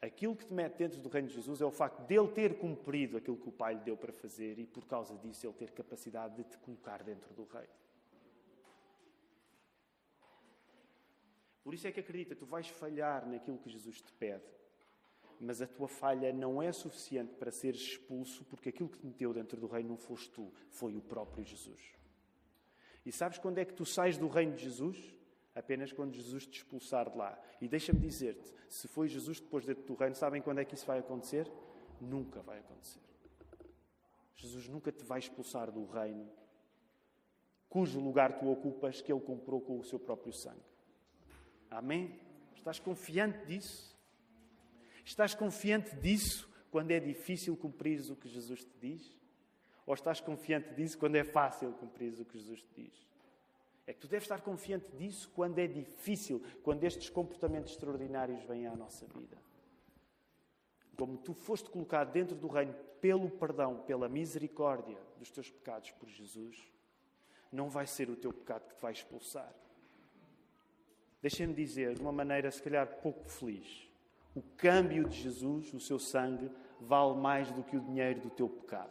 [0.00, 2.58] Aquilo que te mete dentro do reino de Jesus é o facto de ele ter
[2.58, 5.70] cumprido aquilo que o Pai lhe deu para fazer e, por causa disso, ele ter
[5.70, 7.68] capacidade de te colocar dentro do reino.
[11.62, 14.44] Por isso é que acredita, tu vais falhar naquilo que Jesus te pede,
[15.38, 19.32] mas a tua falha não é suficiente para seres expulso, porque aquilo que te meteu
[19.32, 21.80] dentro do reino não foste tu, foi o próprio Jesus.
[23.04, 25.22] E sabes quando é que tu sais do reino de Jesus?
[25.54, 27.38] apenas quando Jesus te expulsar de lá.
[27.60, 30.86] E deixa-me dizer-te: se foi Jesus depois dentro do reino, sabem quando é que isso
[30.86, 31.50] vai acontecer?
[32.00, 33.00] Nunca vai acontecer.
[34.34, 36.28] Jesus nunca te vai expulsar do reino
[37.68, 40.60] cujo lugar tu ocupas, que ele comprou com o seu próprio sangue.
[41.72, 42.20] Amém?
[42.54, 43.96] Estás confiante disso?
[45.04, 49.18] Estás confiante disso quando é difícil cumprires o que Jesus te diz?
[49.86, 53.08] Ou estás confiante disso quando é fácil cumprires o que Jesus te diz?
[53.86, 58.66] É que tu deves estar confiante disso quando é difícil, quando estes comportamentos extraordinários vêm
[58.66, 59.36] à nossa vida.
[60.96, 66.08] Como tu foste colocado dentro do reino pelo perdão, pela misericórdia dos teus pecados por
[66.08, 66.56] Jesus,
[67.50, 69.52] não vai ser o teu pecado que te vai expulsar.
[71.22, 73.88] Deixem-me dizer, de uma maneira se calhar pouco feliz,
[74.34, 78.48] o câmbio de Jesus, o seu sangue, vale mais do que o dinheiro do teu
[78.48, 78.90] pecado.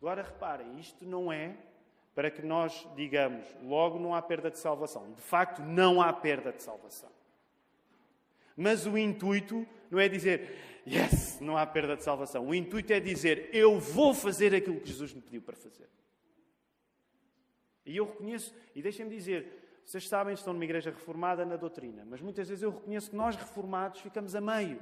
[0.00, 1.54] Agora reparem, isto não é
[2.14, 5.12] para que nós digamos, logo não há perda de salvação.
[5.12, 7.10] De facto, não há perda de salvação.
[8.56, 12.48] Mas o intuito não é dizer, yes, não há perda de salvação.
[12.48, 15.88] O intuito é dizer, eu vou fazer aquilo que Jesus me pediu para fazer.
[17.88, 22.20] E eu reconheço, e deixem-me dizer, vocês sabem, estão numa igreja reformada na doutrina, mas
[22.20, 24.78] muitas vezes eu reconheço que nós reformados ficamos a meio.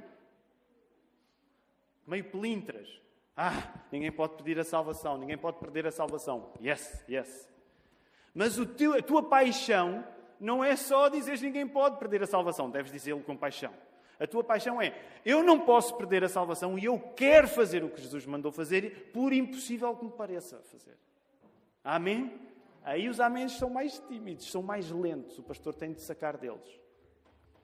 [2.05, 3.01] Meio pelintras.
[3.35, 6.51] Ah, ninguém pode pedir a salvação, ninguém pode perder a salvação.
[6.61, 7.47] Yes, yes.
[8.33, 10.05] Mas teu, a tua paixão
[10.37, 13.73] não é só dizer ninguém pode perder a salvação, deves dizê-lo com paixão.
[14.19, 14.93] A tua paixão é:
[15.23, 19.11] eu não posso perder a salvação e eu quero fazer o que Jesus mandou fazer,
[19.13, 20.97] por impossível que me pareça fazer.
[21.81, 22.56] Amém?
[22.87, 26.79] Aí os améns são mais tímidos, são mais lentos, o pastor tem de sacar deles.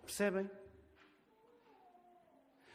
[0.01, 0.51] Percebem?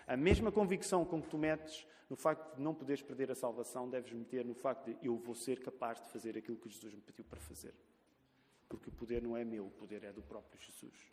[0.07, 3.87] A mesma convicção com que tu metes no facto de não poderes perder a salvação,
[3.91, 7.03] deves meter no facto de eu vou ser capaz de fazer aquilo que Jesus me
[7.03, 7.75] pediu para fazer.
[8.67, 11.13] Porque o poder não é meu, o poder é do próprio Jesus.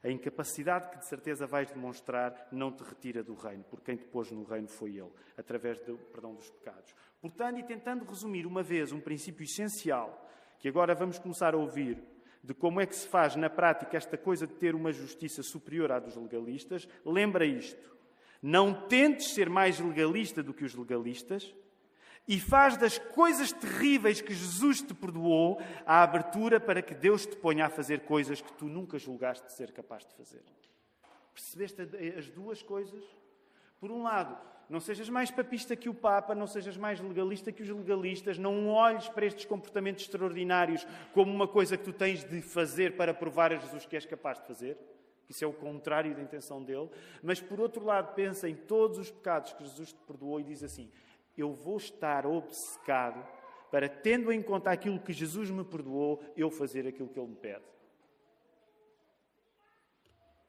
[0.00, 4.04] A incapacidade que de certeza vais demonstrar não te retira do reino, porque quem te
[4.04, 6.94] pôs no reino foi Ele, através do perdão dos pecados.
[7.20, 10.28] Portanto, e tentando resumir uma vez um princípio essencial,
[10.62, 11.98] que agora vamos começar a ouvir,
[12.40, 15.90] de como é que se faz na prática esta coisa de ter uma justiça superior
[15.90, 17.96] à dos legalistas, lembra isto.
[18.40, 21.52] Não tentes ser mais legalista do que os legalistas
[22.28, 27.34] e faz das coisas terríveis que Jesus te perdoou a abertura para que Deus te
[27.34, 30.44] ponha a fazer coisas que tu nunca julgaste ser capaz de fazer.
[31.34, 31.82] Percebeste
[32.16, 33.02] as duas coisas?
[33.80, 34.38] Por um lado,
[34.72, 38.68] não sejas mais papista que o Papa, não sejas mais legalista que os legalistas, não
[38.68, 43.52] olhes para estes comportamentos extraordinários como uma coisa que tu tens de fazer para provar
[43.52, 44.78] a Jesus que és capaz de fazer.
[45.28, 46.88] Isso é o contrário da intenção dele.
[47.22, 50.62] Mas, por outro lado, pensa em todos os pecados que Jesus te perdoou e diz
[50.62, 50.90] assim:
[51.36, 53.22] Eu vou estar obcecado
[53.70, 57.36] para, tendo em conta aquilo que Jesus me perdoou, eu fazer aquilo que ele me
[57.36, 57.64] pede.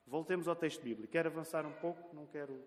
[0.07, 1.11] Voltemos ao texto bíblico.
[1.11, 2.57] Quero avançar um pouco, não quero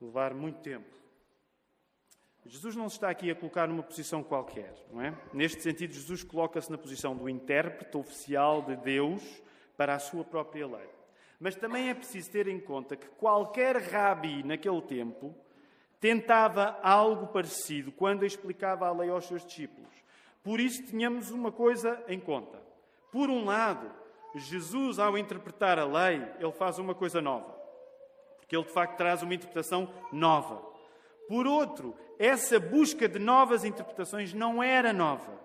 [0.00, 1.00] levar muito tempo.
[2.46, 5.14] Jesus não se está aqui a colocar numa posição qualquer, não é?
[5.32, 9.22] Neste sentido, Jesus coloca-se na posição do intérprete oficial de Deus
[9.76, 10.88] para a sua própria lei.
[11.38, 15.34] Mas também é preciso ter em conta que qualquer rabi naquele tempo
[16.00, 19.90] tentava algo parecido quando explicava a lei aos seus discípulos.
[20.42, 22.60] Por isso, tínhamos uma coisa em conta.
[23.12, 23.90] Por um lado,
[24.34, 27.59] Jesus, ao interpretar a lei, ele faz uma coisa nova.
[28.50, 30.60] Porque ele, de facto, traz uma interpretação nova.
[31.28, 35.38] Por outro, essa busca de novas interpretações não era nova.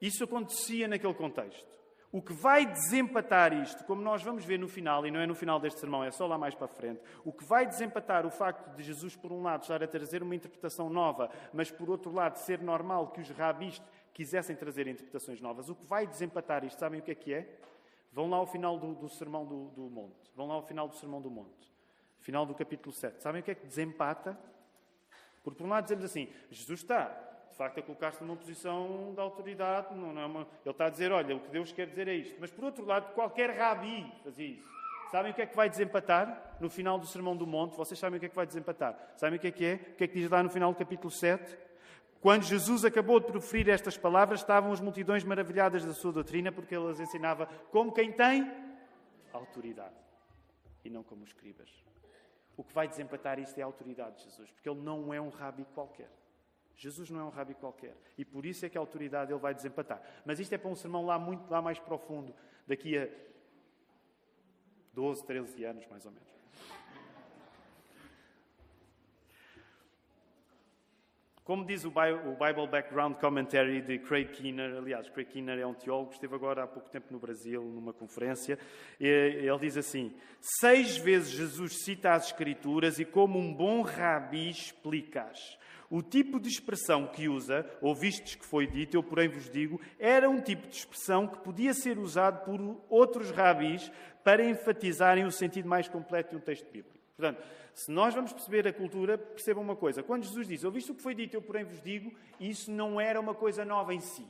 [0.00, 1.66] Isso acontecia naquele contexto.
[2.12, 5.34] O que vai desempatar isto, como nós vamos ver no final, e não é no
[5.34, 8.72] final deste sermão, é só lá mais para frente, o que vai desempatar o facto
[8.76, 12.36] de Jesus, por um lado, estar a trazer uma interpretação nova, mas por outro lado,
[12.36, 17.00] ser normal que os rabis quisessem trazer interpretações novas, o que vai desempatar isto, sabem
[17.00, 17.58] o que é que é?
[18.14, 20.32] Vão lá ao final do, do Sermão do, do Monte.
[20.36, 21.70] Vão lá ao final do Sermão do Monte.
[22.20, 23.20] Final do capítulo 7.
[23.20, 24.38] Sabem o que é que desempata?
[25.42, 27.08] Porque, por um lado, dizemos assim: Jesus está
[27.50, 29.94] de facto, a colocar-se numa posição de autoridade.
[29.94, 30.40] Não, não é uma...
[30.40, 32.36] Ele está a dizer, olha, o que Deus quer dizer é isto.
[32.40, 34.68] Mas, por outro lado, qualquer rabi fazia isso.
[35.10, 37.76] Sabem o que é que vai desempatar no final do Sermão do Monte?
[37.76, 38.98] Vocês sabem o que é que vai desempatar?
[39.16, 39.74] Sabem o que é que é?
[39.74, 41.56] O que é que diz lá no final do capítulo 7?
[42.24, 46.74] Quando Jesus acabou de proferir estas palavras, estavam as multidões maravilhadas da sua doutrina, porque
[46.74, 48.50] ele as ensinava como quem tem
[49.30, 49.94] autoridade
[50.82, 51.68] e não como os escribas.
[52.56, 55.28] O que vai desempatar isto é a autoridade de Jesus, porque ele não é um
[55.28, 56.10] rabi qualquer.
[56.74, 57.94] Jesus não é um rabi qualquer.
[58.16, 60.00] E por isso é que a autoridade ele vai desempatar.
[60.24, 62.34] Mas isto é para um sermão lá muito lá mais profundo,
[62.66, 63.06] daqui a
[64.94, 66.43] 12, 13 anos, mais ou menos.
[71.44, 76.10] Como diz o Bible Background Commentary de Craig Keener, aliás, Craig Keener é um teólogo,
[76.10, 78.58] esteve agora há pouco tempo no Brasil, numa conferência,
[78.98, 85.58] ele diz assim: Seis vezes Jesus cita as Escrituras e, como um bom rabi, explica-as.
[85.90, 90.30] O tipo de expressão que usa, ouvistes que foi dito, eu porém vos digo, era
[90.30, 93.92] um tipo de expressão que podia ser usado por outros rabis
[94.24, 97.03] para enfatizarem o sentido mais completo de um texto bíblico.
[97.16, 97.42] Portanto,
[97.74, 100.02] se nós vamos perceber a cultura, percebam uma coisa.
[100.02, 103.20] Quando Jesus disse, ouviste o que foi dito, eu porém vos digo, isso não era
[103.20, 104.26] uma coisa nova em si.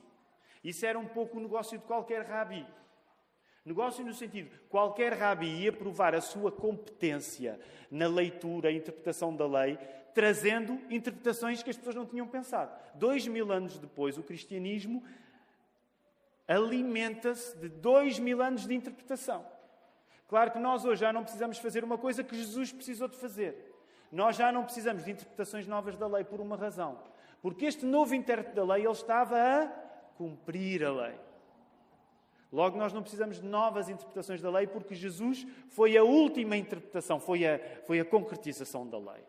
[0.62, 2.66] Isso era um pouco o negócio de qualquer rabi.
[3.64, 7.58] Negócio no sentido, qualquer rabi ia provar a sua competência
[7.90, 9.78] na leitura interpretação da lei,
[10.14, 12.70] trazendo interpretações que as pessoas não tinham pensado.
[12.94, 15.02] Dois mil anos depois, o cristianismo
[16.46, 19.53] alimenta-se de dois mil anos de interpretação.
[20.26, 23.72] Claro que nós hoje já não precisamos fazer uma coisa que Jesus precisou de fazer.
[24.10, 26.98] Nós já não precisamos de interpretações novas da lei por uma razão.
[27.42, 29.66] Porque este novo intérprete da lei, ele estava a
[30.16, 31.18] cumprir a lei.
[32.50, 37.18] Logo, nós não precisamos de novas interpretações da lei, porque Jesus foi a última interpretação,
[37.18, 39.22] foi a, foi a concretização da lei.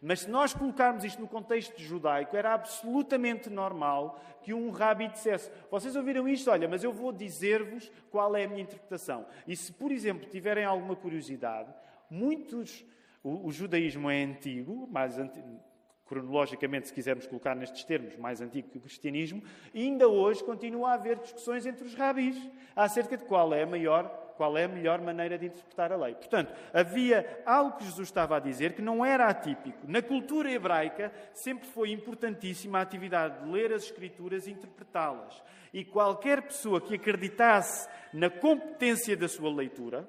[0.00, 5.50] Mas se nós colocarmos isto no contexto judaico, era absolutamente normal que um rabi dissesse:
[5.70, 6.50] Vocês ouviram isto?
[6.50, 9.26] Olha, mas eu vou dizer-vos qual é a minha interpretação.
[9.46, 11.72] E se, por exemplo, tiverem alguma curiosidade,
[12.10, 12.84] muitos.
[13.20, 15.60] O, o judaísmo é antigo, mais antigo,
[16.06, 19.42] cronologicamente, se quisermos colocar nestes termos, mais antigo que o cristianismo,
[19.74, 22.36] e ainda hoje continua a haver discussões entre os rabis
[22.76, 26.14] acerca de qual é a maior qual é a melhor maneira de interpretar a lei.
[26.14, 29.80] Portanto, havia algo que Jesus estava a dizer que não era atípico.
[29.86, 35.42] Na cultura hebraica sempre foi importantíssima a atividade de ler as Escrituras e interpretá-las.
[35.72, 40.08] E qualquer pessoa que acreditasse na competência da sua leitura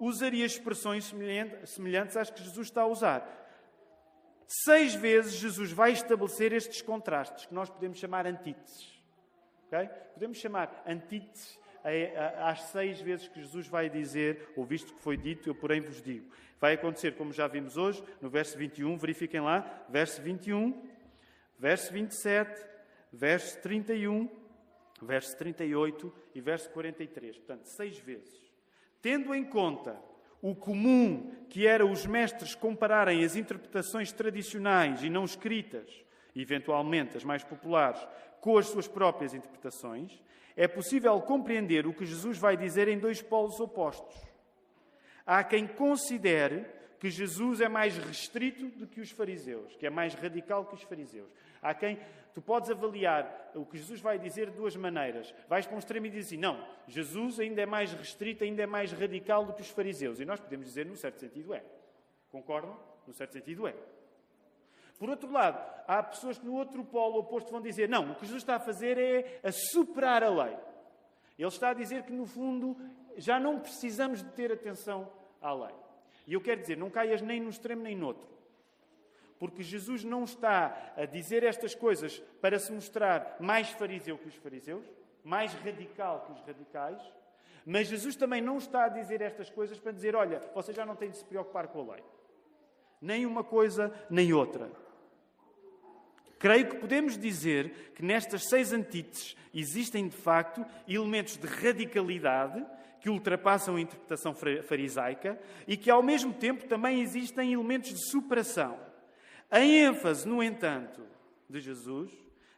[0.00, 1.12] usaria expressões
[1.64, 3.46] semelhantes às que Jesus está a usar.
[4.46, 8.88] Seis vezes Jesus vai estabelecer estes contrastes, que nós podemos chamar antíteses.
[9.66, 9.88] Okay?
[10.14, 11.58] Podemos chamar antíteses
[12.42, 16.02] às seis vezes que Jesus vai dizer, ou visto que foi dito, eu porém vos
[16.02, 16.30] digo.
[16.60, 20.82] Vai acontecer, como já vimos hoje, no verso 21, verifiquem lá, verso 21,
[21.58, 22.66] verso 27,
[23.12, 24.28] verso 31,
[25.02, 27.36] verso 38 e verso 43.
[27.36, 28.40] Portanto, seis vezes.
[29.02, 29.96] Tendo em conta
[30.42, 35.90] o comum que era os mestres compararem as interpretações tradicionais e não escritas,
[36.34, 38.06] eventualmente as mais populares,
[38.40, 40.20] com as suas próprias interpretações,
[40.56, 44.16] é possível compreender o que Jesus vai dizer em dois polos opostos.
[45.26, 46.64] Há quem considere
[46.98, 50.82] que Jesus é mais restrito do que os fariseus, que é mais radical que os
[50.82, 51.30] fariseus.
[51.60, 51.98] Há quem
[52.34, 55.34] tu podes avaliar o que Jesus vai dizer de duas maneiras.
[55.48, 58.66] Vais para um extremo e dizes assim: não, Jesus ainda é mais restrito, ainda é
[58.66, 60.20] mais radical do que os fariseus.
[60.20, 61.62] E nós podemos dizer, no certo sentido, é.
[62.30, 62.78] Concordam?
[63.06, 63.74] No certo sentido, é.
[64.98, 68.24] Por outro lado, há pessoas que no outro polo oposto vão dizer: não, o que
[68.24, 70.56] Jesus está a fazer é a superar a lei.
[71.38, 72.76] Ele está a dizer que, no fundo,
[73.16, 75.74] já não precisamos de ter atenção à lei.
[76.26, 78.26] E eu quero dizer, não caias nem no extremo nem no outro.
[79.38, 84.34] Porque Jesus não está a dizer estas coisas para se mostrar mais fariseu que os
[84.34, 84.84] fariseus,
[85.22, 87.00] mais radical que os radicais,
[87.64, 90.96] mas Jesus também não está a dizer estas coisas para dizer: olha, você já não
[90.96, 92.04] tem de se preocupar com a lei.
[93.00, 94.70] Nem uma coisa, nem outra.
[96.38, 102.64] Creio que podemos dizer que nestas seis antíteses existem, de facto, elementos de radicalidade
[103.00, 108.78] que ultrapassam a interpretação farisaica e que, ao mesmo tempo, também existem elementos de superação.
[109.50, 111.06] A ênfase, no entanto,
[111.48, 112.10] de Jesus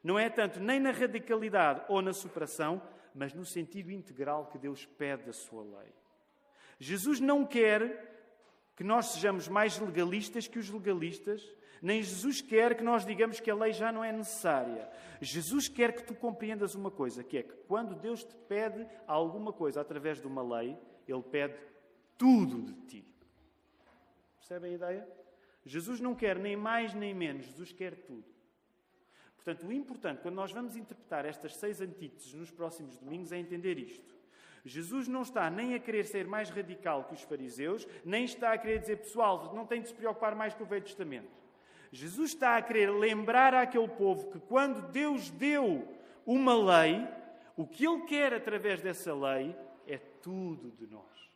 [0.03, 2.81] não é tanto nem na radicalidade ou na superação,
[3.14, 5.93] mas no sentido integral que Deus pede da sua lei.
[6.79, 8.16] Jesus não quer
[8.76, 11.43] que nós sejamos mais legalistas que os legalistas,
[11.83, 14.89] nem Jesus quer que nós digamos que a lei já não é necessária.
[15.20, 19.53] Jesus quer que tu compreendas uma coisa, que é que quando Deus te pede alguma
[19.53, 20.76] coisa através de uma lei,
[21.07, 21.57] Ele pede
[22.16, 23.05] tudo de ti.
[24.39, 25.09] Percebem a ideia?
[25.64, 28.24] Jesus não quer nem mais nem menos, Jesus quer tudo.
[29.37, 33.79] Portanto, o importante, quando nós vamos interpretar estas seis antíteses nos próximos domingos, é entender
[33.79, 34.16] isto.
[34.64, 38.59] Jesus não está nem a querer ser mais radical que os fariseus, nem está a
[38.59, 41.38] querer dizer, pessoal, não tem de se preocupar mais com o Velho Testamento.
[41.91, 45.86] Jesus está a querer lembrar àquele povo que quando Deus deu
[46.26, 47.07] uma lei,
[47.57, 51.30] o que Ele quer através dessa lei é tudo de nós.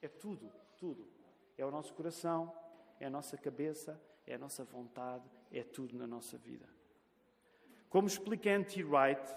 [0.00, 1.06] É tudo, tudo.
[1.56, 2.52] É o nosso coração,
[3.00, 6.66] é a nossa cabeça, é a nossa vontade, é tudo na nossa vida.
[7.88, 8.84] Como explica N.T.
[8.84, 9.34] Wright,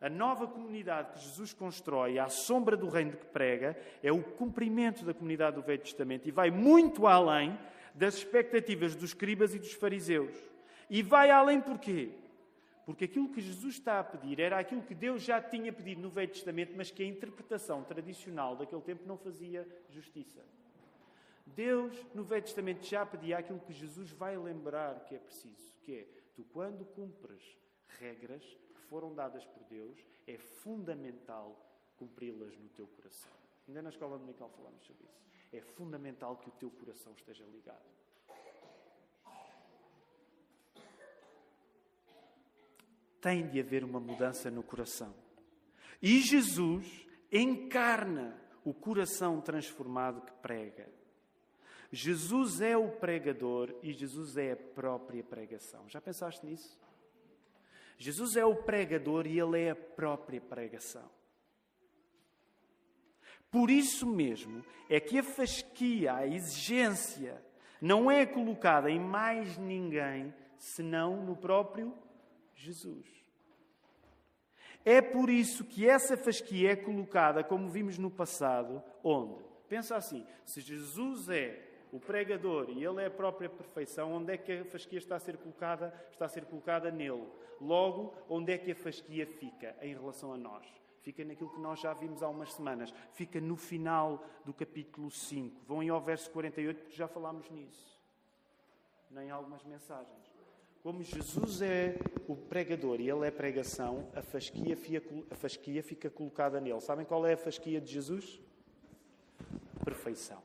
[0.00, 5.04] a nova comunidade que Jesus constrói, à sombra do reino que prega, é o cumprimento
[5.04, 7.58] da comunidade do Velho Testamento e vai muito além
[7.94, 10.34] das expectativas dos escribas e dos fariseus.
[10.88, 12.10] E vai além porquê?
[12.84, 16.10] Porque aquilo que Jesus está a pedir era aquilo que Deus já tinha pedido no
[16.10, 20.44] Velho Testamento, mas que a interpretação tradicional daquele tempo não fazia justiça.
[21.46, 25.94] Deus, no Velho Testamento, já pedia aquilo que Jesus vai lembrar que é preciso, que
[25.94, 27.56] é, tu quando cumpres
[27.98, 28.42] regras
[28.74, 31.56] que foram dadas por Deus, é fundamental
[31.96, 33.30] cumpri-las no teu coração.
[33.68, 35.29] Ainda na escola dominical falamos sobre isso.
[35.52, 37.90] É fundamental que o teu coração esteja ligado.
[43.20, 45.14] Tem de haver uma mudança no coração.
[46.00, 50.88] E Jesus encarna o coração transformado que prega.
[51.92, 55.88] Jesus é o pregador e Jesus é a própria pregação.
[55.88, 56.78] Já pensaste nisso?
[57.98, 61.10] Jesus é o pregador e ele é a própria pregação.
[63.50, 67.42] Por isso mesmo é que a fasquia, a exigência,
[67.80, 71.94] não é colocada em mais ninguém senão no próprio
[72.54, 73.06] Jesus.
[74.84, 79.42] É por isso que essa fasquia é colocada, como vimos no passado, onde?
[79.68, 84.36] Pensa assim: se Jesus é o pregador e ele é a própria perfeição, onde é
[84.36, 85.92] que a fasquia está a ser colocada?
[86.10, 87.26] Está a ser colocada nele.
[87.60, 90.79] Logo, onde é que a fasquia fica em relação a nós?
[91.00, 92.92] Fica naquilo que nós já vimos há umas semanas.
[93.12, 95.62] Fica no final do capítulo 5.
[95.66, 97.98] Vão ao verso 48, porque já falámos nisso.
[99.10, 100.30] Nem algumas mensagens.
[100.82, 101.96] Como Jesus é
[102.26, 106.80] o pregador e ele é pregação, a fasquia, fica, a fasquia fica colocada nele.
[106.80, 108.40] Sabem qual é a fasquia de Jesus?
[109.84, 110.42] Perfeição.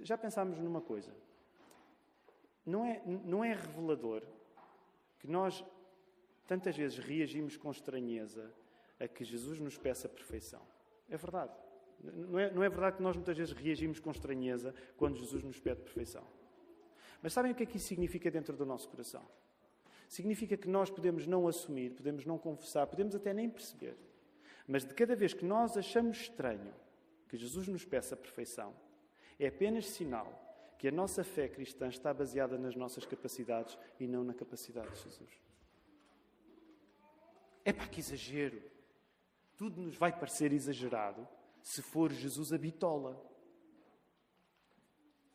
[0.00, 1.14] Já pensámos numa coisa?
[2.64, 4.22] Não é, não é revelador
[5.18, 5.64] que nós
[6.50, 8.52] tantas vezes reagimos com estranheza
[8.98, 10.60] a que Jesus nos peça perfeição.
[11.08, 11.52] É verdade.
[12.02, 15.60] Não é, não é verdade que nós muitas vezes reagimos com estranheza quando Jesus nos
[15.60, 16.26] pede perfeição.
[17.22, 19.24] Mas sabem o que é que isso significa dentro do nosso coração?
[20.08, 23.96] Significa que nós podemos não assumir, podemos não confessar, podemos até nem perceber.
[24.66, 26.74] Mas de cada vez que nós achamos estranho
[27.28, 28.74] que Jesus nos peça perfeição,
[29.38, 34.24] é apenas sinal que a nossa fé cristã está baseada nas nossas capacidades e não
[34.24, 35.49] na capacidade de Jesus.
[37.70, 38.60] É para que exagero.
[39.56, 41.28] Tudo nos vai parecer exagerado
[41.62, 43.24] se for Jesus a bitola.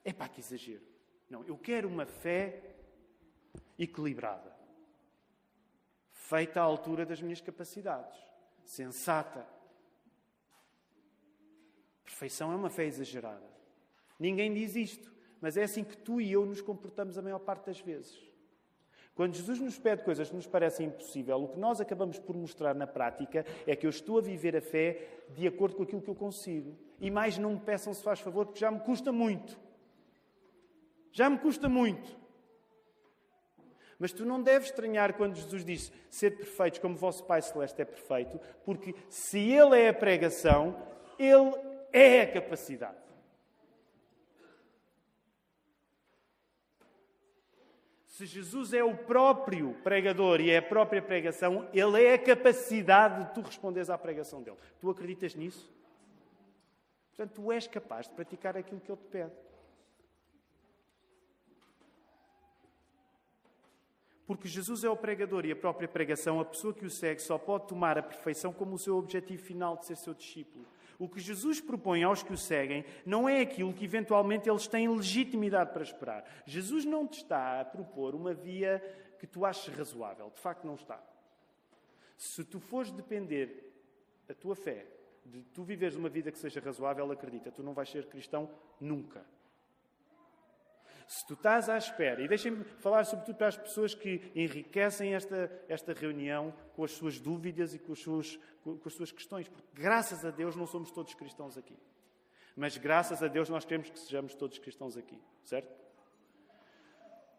[0.04, 0.84] É para que exagero.
[1.30, 2.76] Não, eu quero uma fé
[3.80, 4.54] equilibrada,
[6.12, 8.20] feita à altura das minhas capacidades,
[8.66, 9.48] sensata.
[12.04, 13.48] Perfeição é uma fé exagerada.
[14.20, 15.10] Ninguém diz isto,
[15.40, 18.22] mas é assim que tu e eu nos comportamos a maior parte das vezes.
[19.16, 22.76] Quando Jesus nos pede coisas que nos parecem impossíveis, o que nós acabamos por mostrar
[22.76, 26.10] na prática é que eu estou a viver a fé de acordo com aquilo que
[26.10, 26.76] eu consigo.
[27.00, 29.58] E mais não me peçam se faz favor, porque já me custa muito.
[31.14, 32.18] Já me custa muito.
[33.98, 37.86] Mas tu não deves estranhar quando Jesus diz ser perfeitos como vosso Pai Celeste é
[37.86, 40.76] perfeito, porque se Ele é a pregação,
[41.18, 41.54] Ele
[41.94, 43.05] é a capacidade.
[48.16, 53.26] Se Jesus é o próprio pregador e é a própria pregação, ele é a capacidade
[53.26, 54.56] de tu responderes à pregação dele.
[54.80, 55.70] Tu acreditas nisso?
[57.10, 59.34] Portanto, tu és capaz de praticar aquilo que ele te pede.
[64.26, 67.38] Porque Jesus é o pregador e a própria pregação, a pessoa que o segue só
[67.38, 70.66] pode tomar a perfeição como o seu objetivo final de ser seu discípulo.
[70.98, 74.90] O que Jesus propõe aos que o seguem não é aquilo que eventualmente eles têm
[74.90, 76.24] legitimidade para esperar.
[76.46, 78.82] Jesus não te está a propor uma via
[79.20, 80.32] que tu aches razoável.
[80.34, 81.02] De facto, não está.
[82.18, 83.74] Se tu fores depender
[84.28, 84.86] da tua fé,
[85.26, 89.26] de tu viveres uma vida que seja razoável, acredita, tu não vais ser cristão nunca.
[91.08, 95.52] Se tu estás à espera, e deixem-me falar sobretudo para as pessoas que enriquecem esta,
[95.68, 99.68] esta reunião com as suas dúvidas e com, as suas, com as suas questões, porque
[99.74, 101.78] graças a Deus não somos todos cristãos aqui.
[102.56, 105.86] Mas graças a Deus nós queremos que sejamos todos cristãos aqui, certo?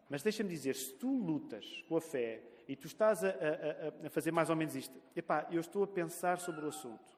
[0.09, 4.09] Mas deixa-me dizer, se tu lutas com a fé e tu estás a, a, a,
[4.09, 7.17] fazer mais ou menos isto, epá, eu estou a pensar sobre o assunto,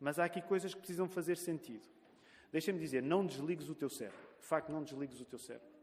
[0.00, 1.86] mas há aqui coisas que precisam fazer sentido.
[2.50, 4.18] Deixa-me dizer, não desligues o teu cérebro.
[4.40, 5.75] de facto, não desligues o teu cérebro.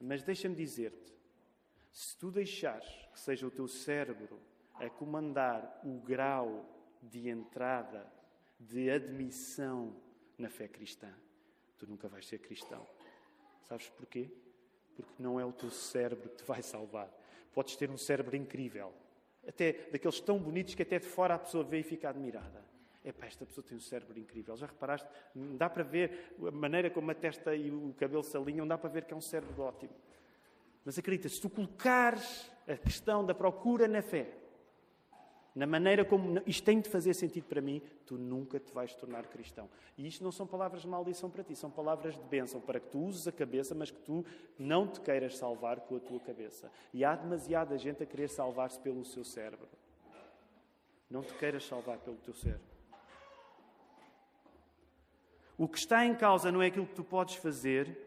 [0.00, 1.14] Mas deixa-me dizer-te:
[1.90, 4.40] se tu deixares que seja o teu cérebro
[4.74, 6.64] a comandar o grau
[7.02, 8.06] de entrada,
[8.58, 9.96] de admissão
[10.36, 11.12] na fé cristã,
[11.78, 12.86] tu nunca vais ser cristão.
[13.64, 14.30] Sabes porquê?
[14.94, 17.10] Porque não é o teu cérebro que te vai salvar.
[17.54, 18.92] Podes ter um cérebro incrível,
[19.46, 22.65] até daqueles tão bonitos que até de fora a pessoa vê e fica admirada.
[23.06, 24.56] Epá, esta pessoa tem um cérebro incrível.
[24.56, 25.08] Já reparaste?
[25.56, 28.90] Dá para ver a maneira como a testa e o cabelo se alinham, dá para
[28.90, 29.94] ver que é um cérebro ótimo.
[30.84, 34.28] Mas acredita, se tu colocares a questão da procura na fé,
[35.54, 39.26] na maneira como isto tem de fazer sentido para mim, tu nunca te vais tornar
[39.28, 39.70] cristão.
[39.96, 42.88] E isto não são palavras de maldição para ti, são palavras de bênção para que
[42.88, 44.24] tu uses a cabeça, mas que tu
[44.58, 46.70] não te queiras salvar com a tua cabeça.
[46.92, 49.68] E há demasiada gente a querer salvar-se pelo seu cérebro.
[51.08, 52.75] Não te queiras salvar pelo teu cérebro.
[55.58, 58.06] O que está em causa não é aquilo que tu podes fazer,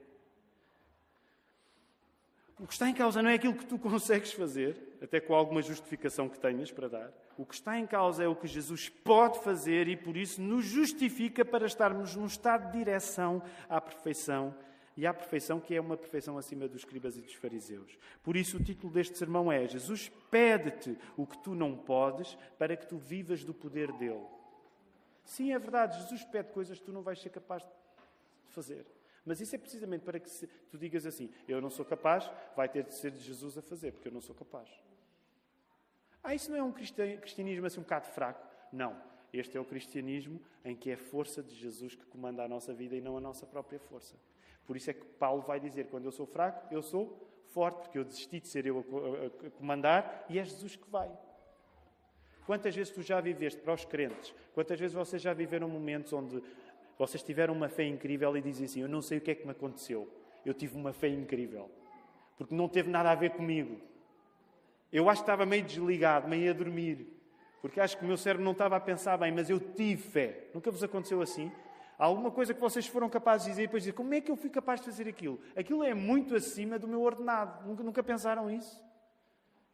[2.59, 5.61] o que está em causa não é aquilo que tu consegues fazer, até com alguma
[5.61, 7.13] justificação que tenhas para dar.
[7.37, 10.65] O que está em causa é o que Jesus pode fazer e por isso nos
[10.65, 14.53] justifica para estarmos num estado de direção à perfeição
[14.97, 17.97] e à perfeição que é uma perfeição acima dos escribas e dos fariseus.
[18.21, 22.75] Por isso o título deste sermão é Jesus pede-te o que tu não podes para
[22.75, 24.25] que tu vivas do poder dele.
[25.29, 27.69] Sim, é verdade, Jesus pede coisas que tu não vais ser capaz de
[28.47, 28.83] fazer.
[29.23, 30.27] Mas isso é precisamente para que
[30.71, 34.07] tu digas assim: eu não sou capaz, vai ter de ser Jesus a fazer, porque
[34.07, 34.67] eu não sou capaz.
[36.23, 38.43] Ah, isso não é um cristianismo assim um bocado fraco?
[38.73, 38.99] Não.
[39.31, 42.73] Este é o cristianismo em que é a força de Jesus que comanda a nossa
[42.73, 44.15] vida e não a nossa própria força.
[44.65, 47.99] Por isso é que Paulo vai dizer: quando eu sou fraco, eu sou forte, porque
[47.99, 51.15] eu desisti de ser eu a comandar e é Jesus que vai.
[52.49, 54.33] Quantas vezes tu já viveste para os crentes?
[54.55, 56.41] Quantas vezes vocês já viveram momentos onde
[56.97, 59.45] vocês tiveram uma fé incrível e dizem assim: Eu não sei o que é que
[59.45, 60.11] me aconteceu.
[60.43, 61.69] Eu tive uma fé incrível.
[62.35, 63.79] Porque não teve nada a ver comigo.
[64.91, 67.05] Eu acho que estava meio desligado, meio a dormir.
[67.61, 70.45] Porque acho que o meu cérebro não estava a pensar bem, mas eu tive fé.
[70.51, 71.51] Nunca vos aconteceu assim?
[71.99, 74.31] Há alguma coisa que vocês foram capazes de dizer e depois dizer: Como é que
[74.31, 75.39] eu fui capaz de fazer aquilo?
[75.55, 77.67] Aquilo é muito acima do meu ordenado.
[77.67, 78.88] Nunca, nunca pensaram isso?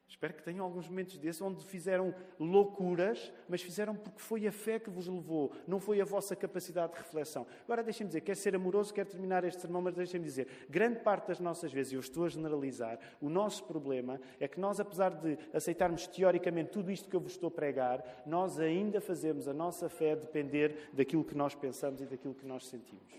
[0.08, 4.80] Espero que tenham alguns momentos desses onde fizeram loucuras, mas fizeram porque foi a fé
[4.80, 7.46] que vos levou, não foi a vossa capacidade de reflexão.
[7.64, 11.28] Agora deixem-me dizer, quero ser amoroso, quero terminar este sermão, mas deixem-me dizer, grande parte
[11.28, 15.10] das nossas vezes, e eu estou a generalizar, o nosso problema é que nós, apesar
[15.10, 19.54] de aceitarmos teoricamente tudo isto que eu vos estou a pregar, nós ainda fazemos a
[19.54, 23.14] nossa fé depender daquilo que nós pensamos e daquilo que nós sentimos.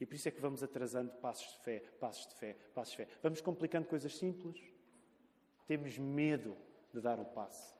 [0.00, 3.04] E por isso é que vamos atrasando passos de fé, passos de fé, passos de
[3.04, 3.08] fé.
[3.22, 4.73] Vamos complicando coisas simples
[5.66, 6.56] temos medo
[6.92, 7.74] de dar o passo.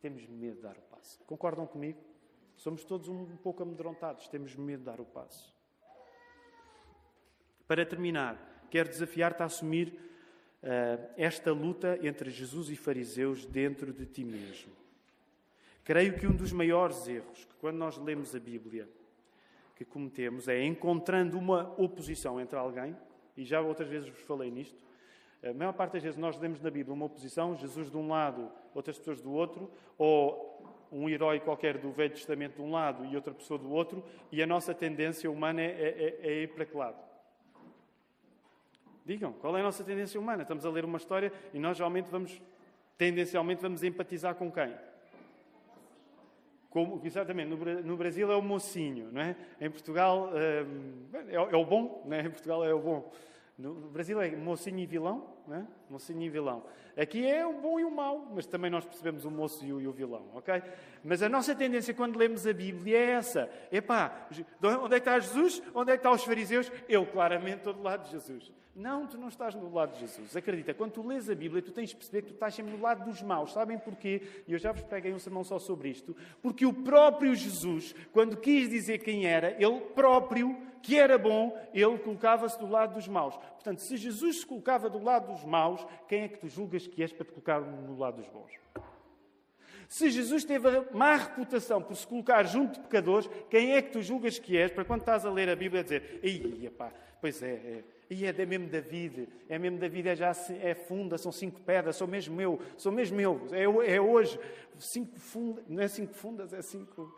[0.00, 1.18] Temos medo de dar o passo.
[1.24, 1.98] Concordam comigo?
[2.56, 5.54] Somos todos um pouco amedrontados, temos medo de dar o passo.
[7.66, 9.88] Para terminar, quero desafiar-te a assumir
[10.62, 14.72] uh, esta luta entre Jesus e fariseus dentro de ti mesmo.
[15.82, 18.88] Creio que um dos maiores erros que, quando nós lemos a Bíblia,
[19.76, 22.96] que cometemos é encontrando uma oposição entre alguém,
[23.36, 24.80] e já outras vezes vos falei nisto,
[25.50, 28.50] a maior parte das vezes nós lemos na Bíblia uma oposição, Jesus de um lado,
[28.74, 30.54] outras pessoas do outro, ou
[30.90, 34.42] um herói qualquer do Velho Testamento de um lado e outra pessoa do outro, e
[34.42, 36.96] a nossa tendência humana é, é, é ir para que lado?
[39.04, 40.42] Digam, qual é a nossa tendência humana?
[40.42, 42.40] Estamos a ler uma história e nós geralmente vamos,
[42.96, 44.74] tendencialmente, vamos empatizar com quem?
[46.70, 49.36] Como, exatamente, no, no, Brasil é o mocinho, não é?
[49.60, 52.22] Em Portugal hum, é, é, o bom, não é?
[52.22, 53.12] Em Portugal é o bom.
[53.58, 55.66] No Brasil é mocinho e vilão, né?
[55.88, 56.64] mocinho e vilão.
[56.96, 59.80] Aqui é o bom e o mau, mas também nós percebemos o moço e o,
[59.80, 60.62] e o vilão, ok?
[61.02, 63.50] Mas a nossa tendência quando lemos a Bíblia é essa.
[63.70, 64.28] Epá,
[64.82, 65.62] onde é que está Jesus?
[65.74, 66.70] Onde é que estão os fariseus?
[66.88, 68.52] Eu claramente estou do lado de Jesus.
[68.74, 70.36] Não, tu não estás do lado de Jesus.
[70.36, 72.82] Acredita, quando tu lês a Bíblia, tu tens de perceber que tu estás sempre do
[72.82, 73.52] lado dos maus.
[73.52, 74.22] Sabem porquê?
[74.48, 76.16] E eu já vos preguei um sermão só sobre isto.
[76.42, 81.96] Porque o próprio Jesus, quando quis dizer quem era, ele próprio que era bom, ele
[81.98, 83.36] colocava-se do lado dos maus.
[83.36, 87.02] Portanto, se Jesus se colocava do lado dos maus, quem é que tu julgas que
[87.02, 88.52] és para te colocar no lado dos bons?
[89.88, 93.90] Se Jesus teve a má reputação por se colocar junto de pecadores, quem é que
[93.90, 97.42] tu julgas que és para quando estás a ler a Bíblia dizer, Ih, pá, pois
[97.42, 101.60] é, é, e é mesmo David, é mesmo David, é já é funda, são cinco
[101.60, 104.38] pedras, sou mesmo eu, sou mesmo eu, é, é hoje,
[104.78, 107.14] cinco fundas, não é cinco fundas, é cinco,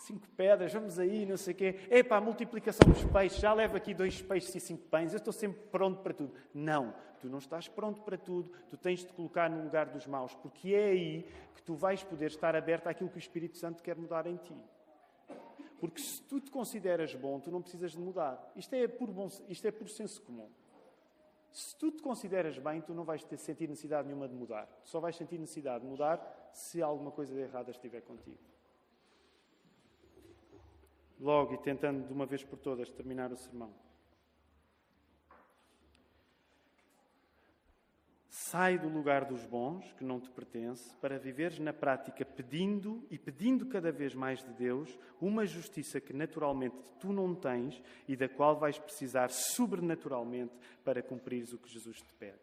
[0.00, 1.80] cinco pedras, vamos aí, não sei o quê.
[1.90, 5.32] Epá, a multiplicação dos peixes, já leva aqui dois peixes e cinco pães, eu estou
[5.32, 6.32] sempre pronto para tudo.
[6.54, 10.34] Não, tu não estás pronto para tudo, tu tens de colocar no lugar dos maus,
[10.34, 11.22] porque é aí
[11.54, 14.56] que tu vais poder estar aberto àquilo que o Espírito Santo quer mudar em ti.
[15.78, 18.52] Porque se tu te consideras bom, tu não precisas de mudar.
[18.56, 20.48] Isto é por, bom, isto é por senso comum.
[21.52, 24.66] Se tu te consideras bem, tu não vais ter, sentir necessidade nenhuma de mudar.
[24.84, 28.38] Tu só vais sentir necessidade de mudar se alguma coisa de errada estiver contigo.
[31.20, 33.74] Logo, e tentando de uma vez por todas terminar o sermão.
[38.50, 43.18] Sai do lugar dos bons, que não te pertence, para viveres na prática pedindo e
[43.18, 48.26] pedindo cada vez mais de Deus uma justiça que naturalmente tu não tens e da
[48.26, 52.38] qual vais precisar sobrenaturalmente para cumprires o que Jesus te pede.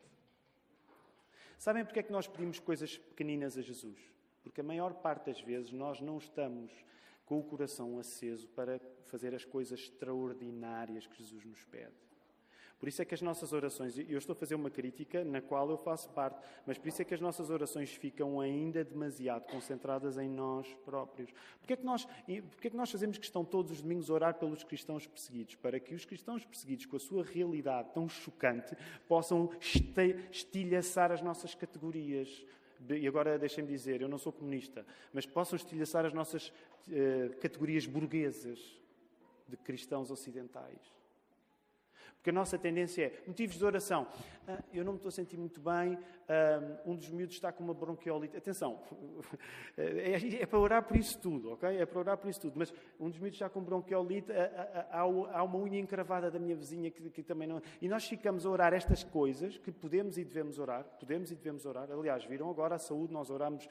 [1.58, 4.00] Sabem porque é que nós pedimos coisas pequeninas a Jesus?
[4.44, 6.72] Porque a maior parte das vezes nós não estamos
[7.26, 12.06] com o coração aceso para fazer as coisas extraordinárias que Jesus nos pede.
[12.80, 15.70] Por isso é que as nossas orações, eu estou a fazer uma crítica na qual
[15.70, 20.18] eu faço parte, mas por isso é que as nossas orações ficam ainda demasiado concentradas
[20.18, 21.32] em nós próprios.
[21.60, 24.64] Porquê é que nós, porquê é que nós fazemos questão todos os domingos orar pelos
[24.64, 25.56] cristãos perseguidos?
[25.56, 28.76] Para que os cristãos perseguidos, com a sua realidade tão chocante,
[29.08, 29.50] possam
[30.30, 32.46] estilhaçar as nossas categorias.
[32.90, 36.52] E agora deixem-me dizer, eu não sou comunista, mas possam estilhaçar as nossas
[36.92, 38.60] eh, categorias burguesas
[39.48, 40.95] de cristãos ocidentais.
[42.26, 44.08] Porque a nossa tendência é motivos de oração.
[44.48, 45.96] Ah, eu não me estou a sentir muito bem,
[46.28, 48.36] ah, um dos miúdos está com uma bronquiolite.
[48.36, 48.82] Atenção,
[49.78, 51.78] é, é, para orar por isso tudo, ok?
[51.78, 52.58] É para orar por isso tudo.
[52.58, 56.56] Mas um dos miúdos está com bronquiolite, ah, há, há uma unha encravada da minha
[56.56, 57.62] vizinha que, que, também não.
[57.80, 61.64] E nós ficamos a orar estas coisas que podemos e devemos orar, podemos e devemos
[61.64, 61.92] orar.
[61.92, 63.70] Aliás, viram agora a saúde, nós oramos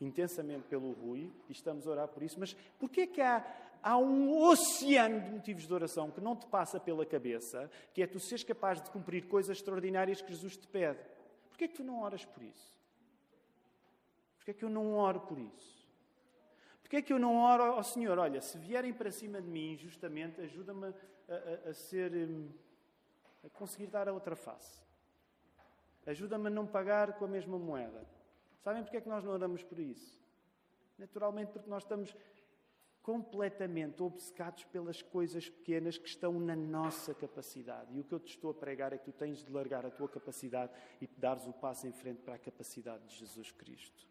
[0.00, 2.38] intensamente pelo Rui e estamos a orar por isso.
[2.38, 3.44] Mas porquê é que há
[3.82, 8.06] há um oceano de motivos de oração que não te passa pela cabeça, que é
[8.06, 11.00] tu seres capaz de cumprir coisas extraordinárias que Jesus te pede.
[11.48, 12.76] Porquê é que tu não oras por isso?
[14.38, 15.86] Porquê é que eu não oro por isso?
[16.82, 18.18] Porquê é que eu não oro ao Senhor?
[18.18, 20.90] Olha, se vierem para cima de mim, justamente, ajuda-me a,
[21.66, 22.12] a, a, ser.
[22.12, 22.48] Hum,
[23.46, 24.82] a conseguir dar a outra face.
[26.04, 28.04] Ajuda-me a não pagar com a mesma moeda.
[28.58, 30.20] Sabem porquê é que nós não oramos por isso?
[30.98, 32.14] Naturalmente, porque nós estamos
[33.06, 37.96] completamente obcecados pelas coisas pequenas que estão na nossa capacidade.
[37.96, 39.90] E o que eu te estou a pregar é que tu tens de largar a
[39.92, 44.04] tua capacidade e dares o passo em frente para a capacidade de Jesus Cristo.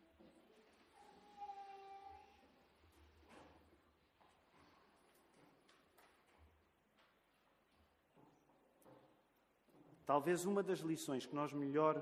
[10.06, 12.00] Talvez uma das lições que nós melhor,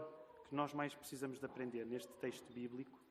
[0.47, 3.02] que nós mais precisamos de aprender neste texto bíblico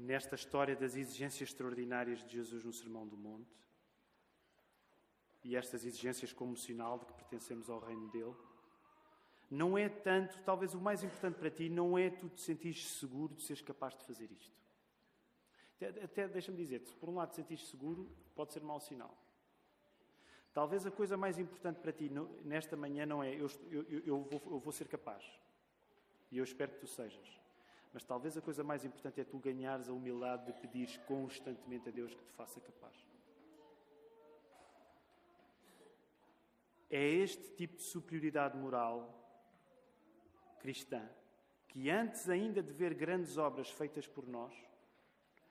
[0.00, 3.54] nesta história das exigências extraordinárias de Jesus no Sermão do Monte
[5.44, 8.34] e estas exigências como sinal de que pertencemos ao reino dele.
[9.50, 13.34] Não é tanto, talvez o mais importante para ti, não é tu te sentires seguro
[13.34, 14.58] de seres capaz de fazer isto.
[15.76, 19.16] Até, até deixa-me dizer, se por um lado te sentires seguro, pode ser mau sinal.
[20.52, 22.10] Talvez a coisa mais importante para ti
[22.44, 25.24] nesta manhã não é eu, eu, eu, vou, eu vou ser capaz.
[26.30, 27.39] E eu espero que tu sejas.
[27.92, 31.92] Mas talvez a coisa mais importante é tu ganhares a humildade de pedir constantemente a
[31.92, 32.94] Deus que te faça capaz.
[36.88, 39.16] É este tipo de superioridade moral
[40.58, 41.08] cristã
[41.68, 44.52] que, antes ainda de ver grandes obras feitas por nós,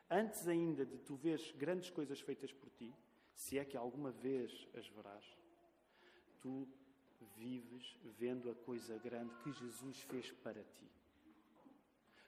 [0.10, 2.94] antes ainda de tu veres grandes coisas feitas por ti,
[3.34, 5.26] se é que alguma vez as verás,
[6.42, 6.68] tu
[7.38, 10.99] vives vendo a coisa grande que Jesus fez para ti.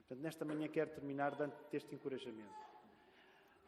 [0.08, 2.72] Portanto, nesta manhã quero terminar dando-te este encorajamento.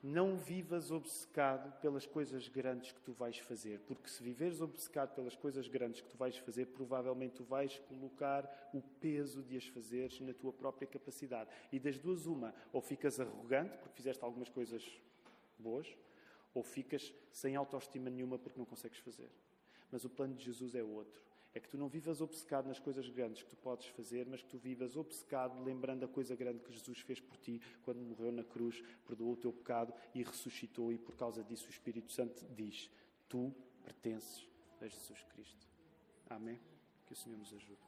[0.02, 5.34] Não vivas obcecado pelas coisas grandes que tu vais fazer, porque se viveres obcecado pelas
[5.34, 10.20] coisas grandes que tu vais fazer, provavelmente tu vais colocar o peso de as fazeres
[10.20, 11.48] na tua própria capacidade.
[11.72, 14.84] E das duas, uma, ou ficas arrogante porque fizeste algumas coisas
[15.58, 15.96] boas,
[16.52, 19.30] ou ficas sem autoestima nenhuma porque não consegues fazer.
[19.90, 21.24] Mas o plano de Jesus é outro
[21.54, 24.48] é que tu não vivas obcecado nas coisas grandes que tu podes fazer, mas que
[24.48, 28.42] tu vivas obcecado lembrando a coisa grande que Jesus fez por ti quando morreu na
[28.42, 32.90] cruz, perdoou o teu pecado e ressuscitou, e por causa disso o Espírito Santo diz:
[33.28, 34.48] Tu pertences
[34.80, 35.66] a Jesus Cristo.
[36.28, 36.60] Amém?
[37.06, 37.83] Que o Senhor nos ajude.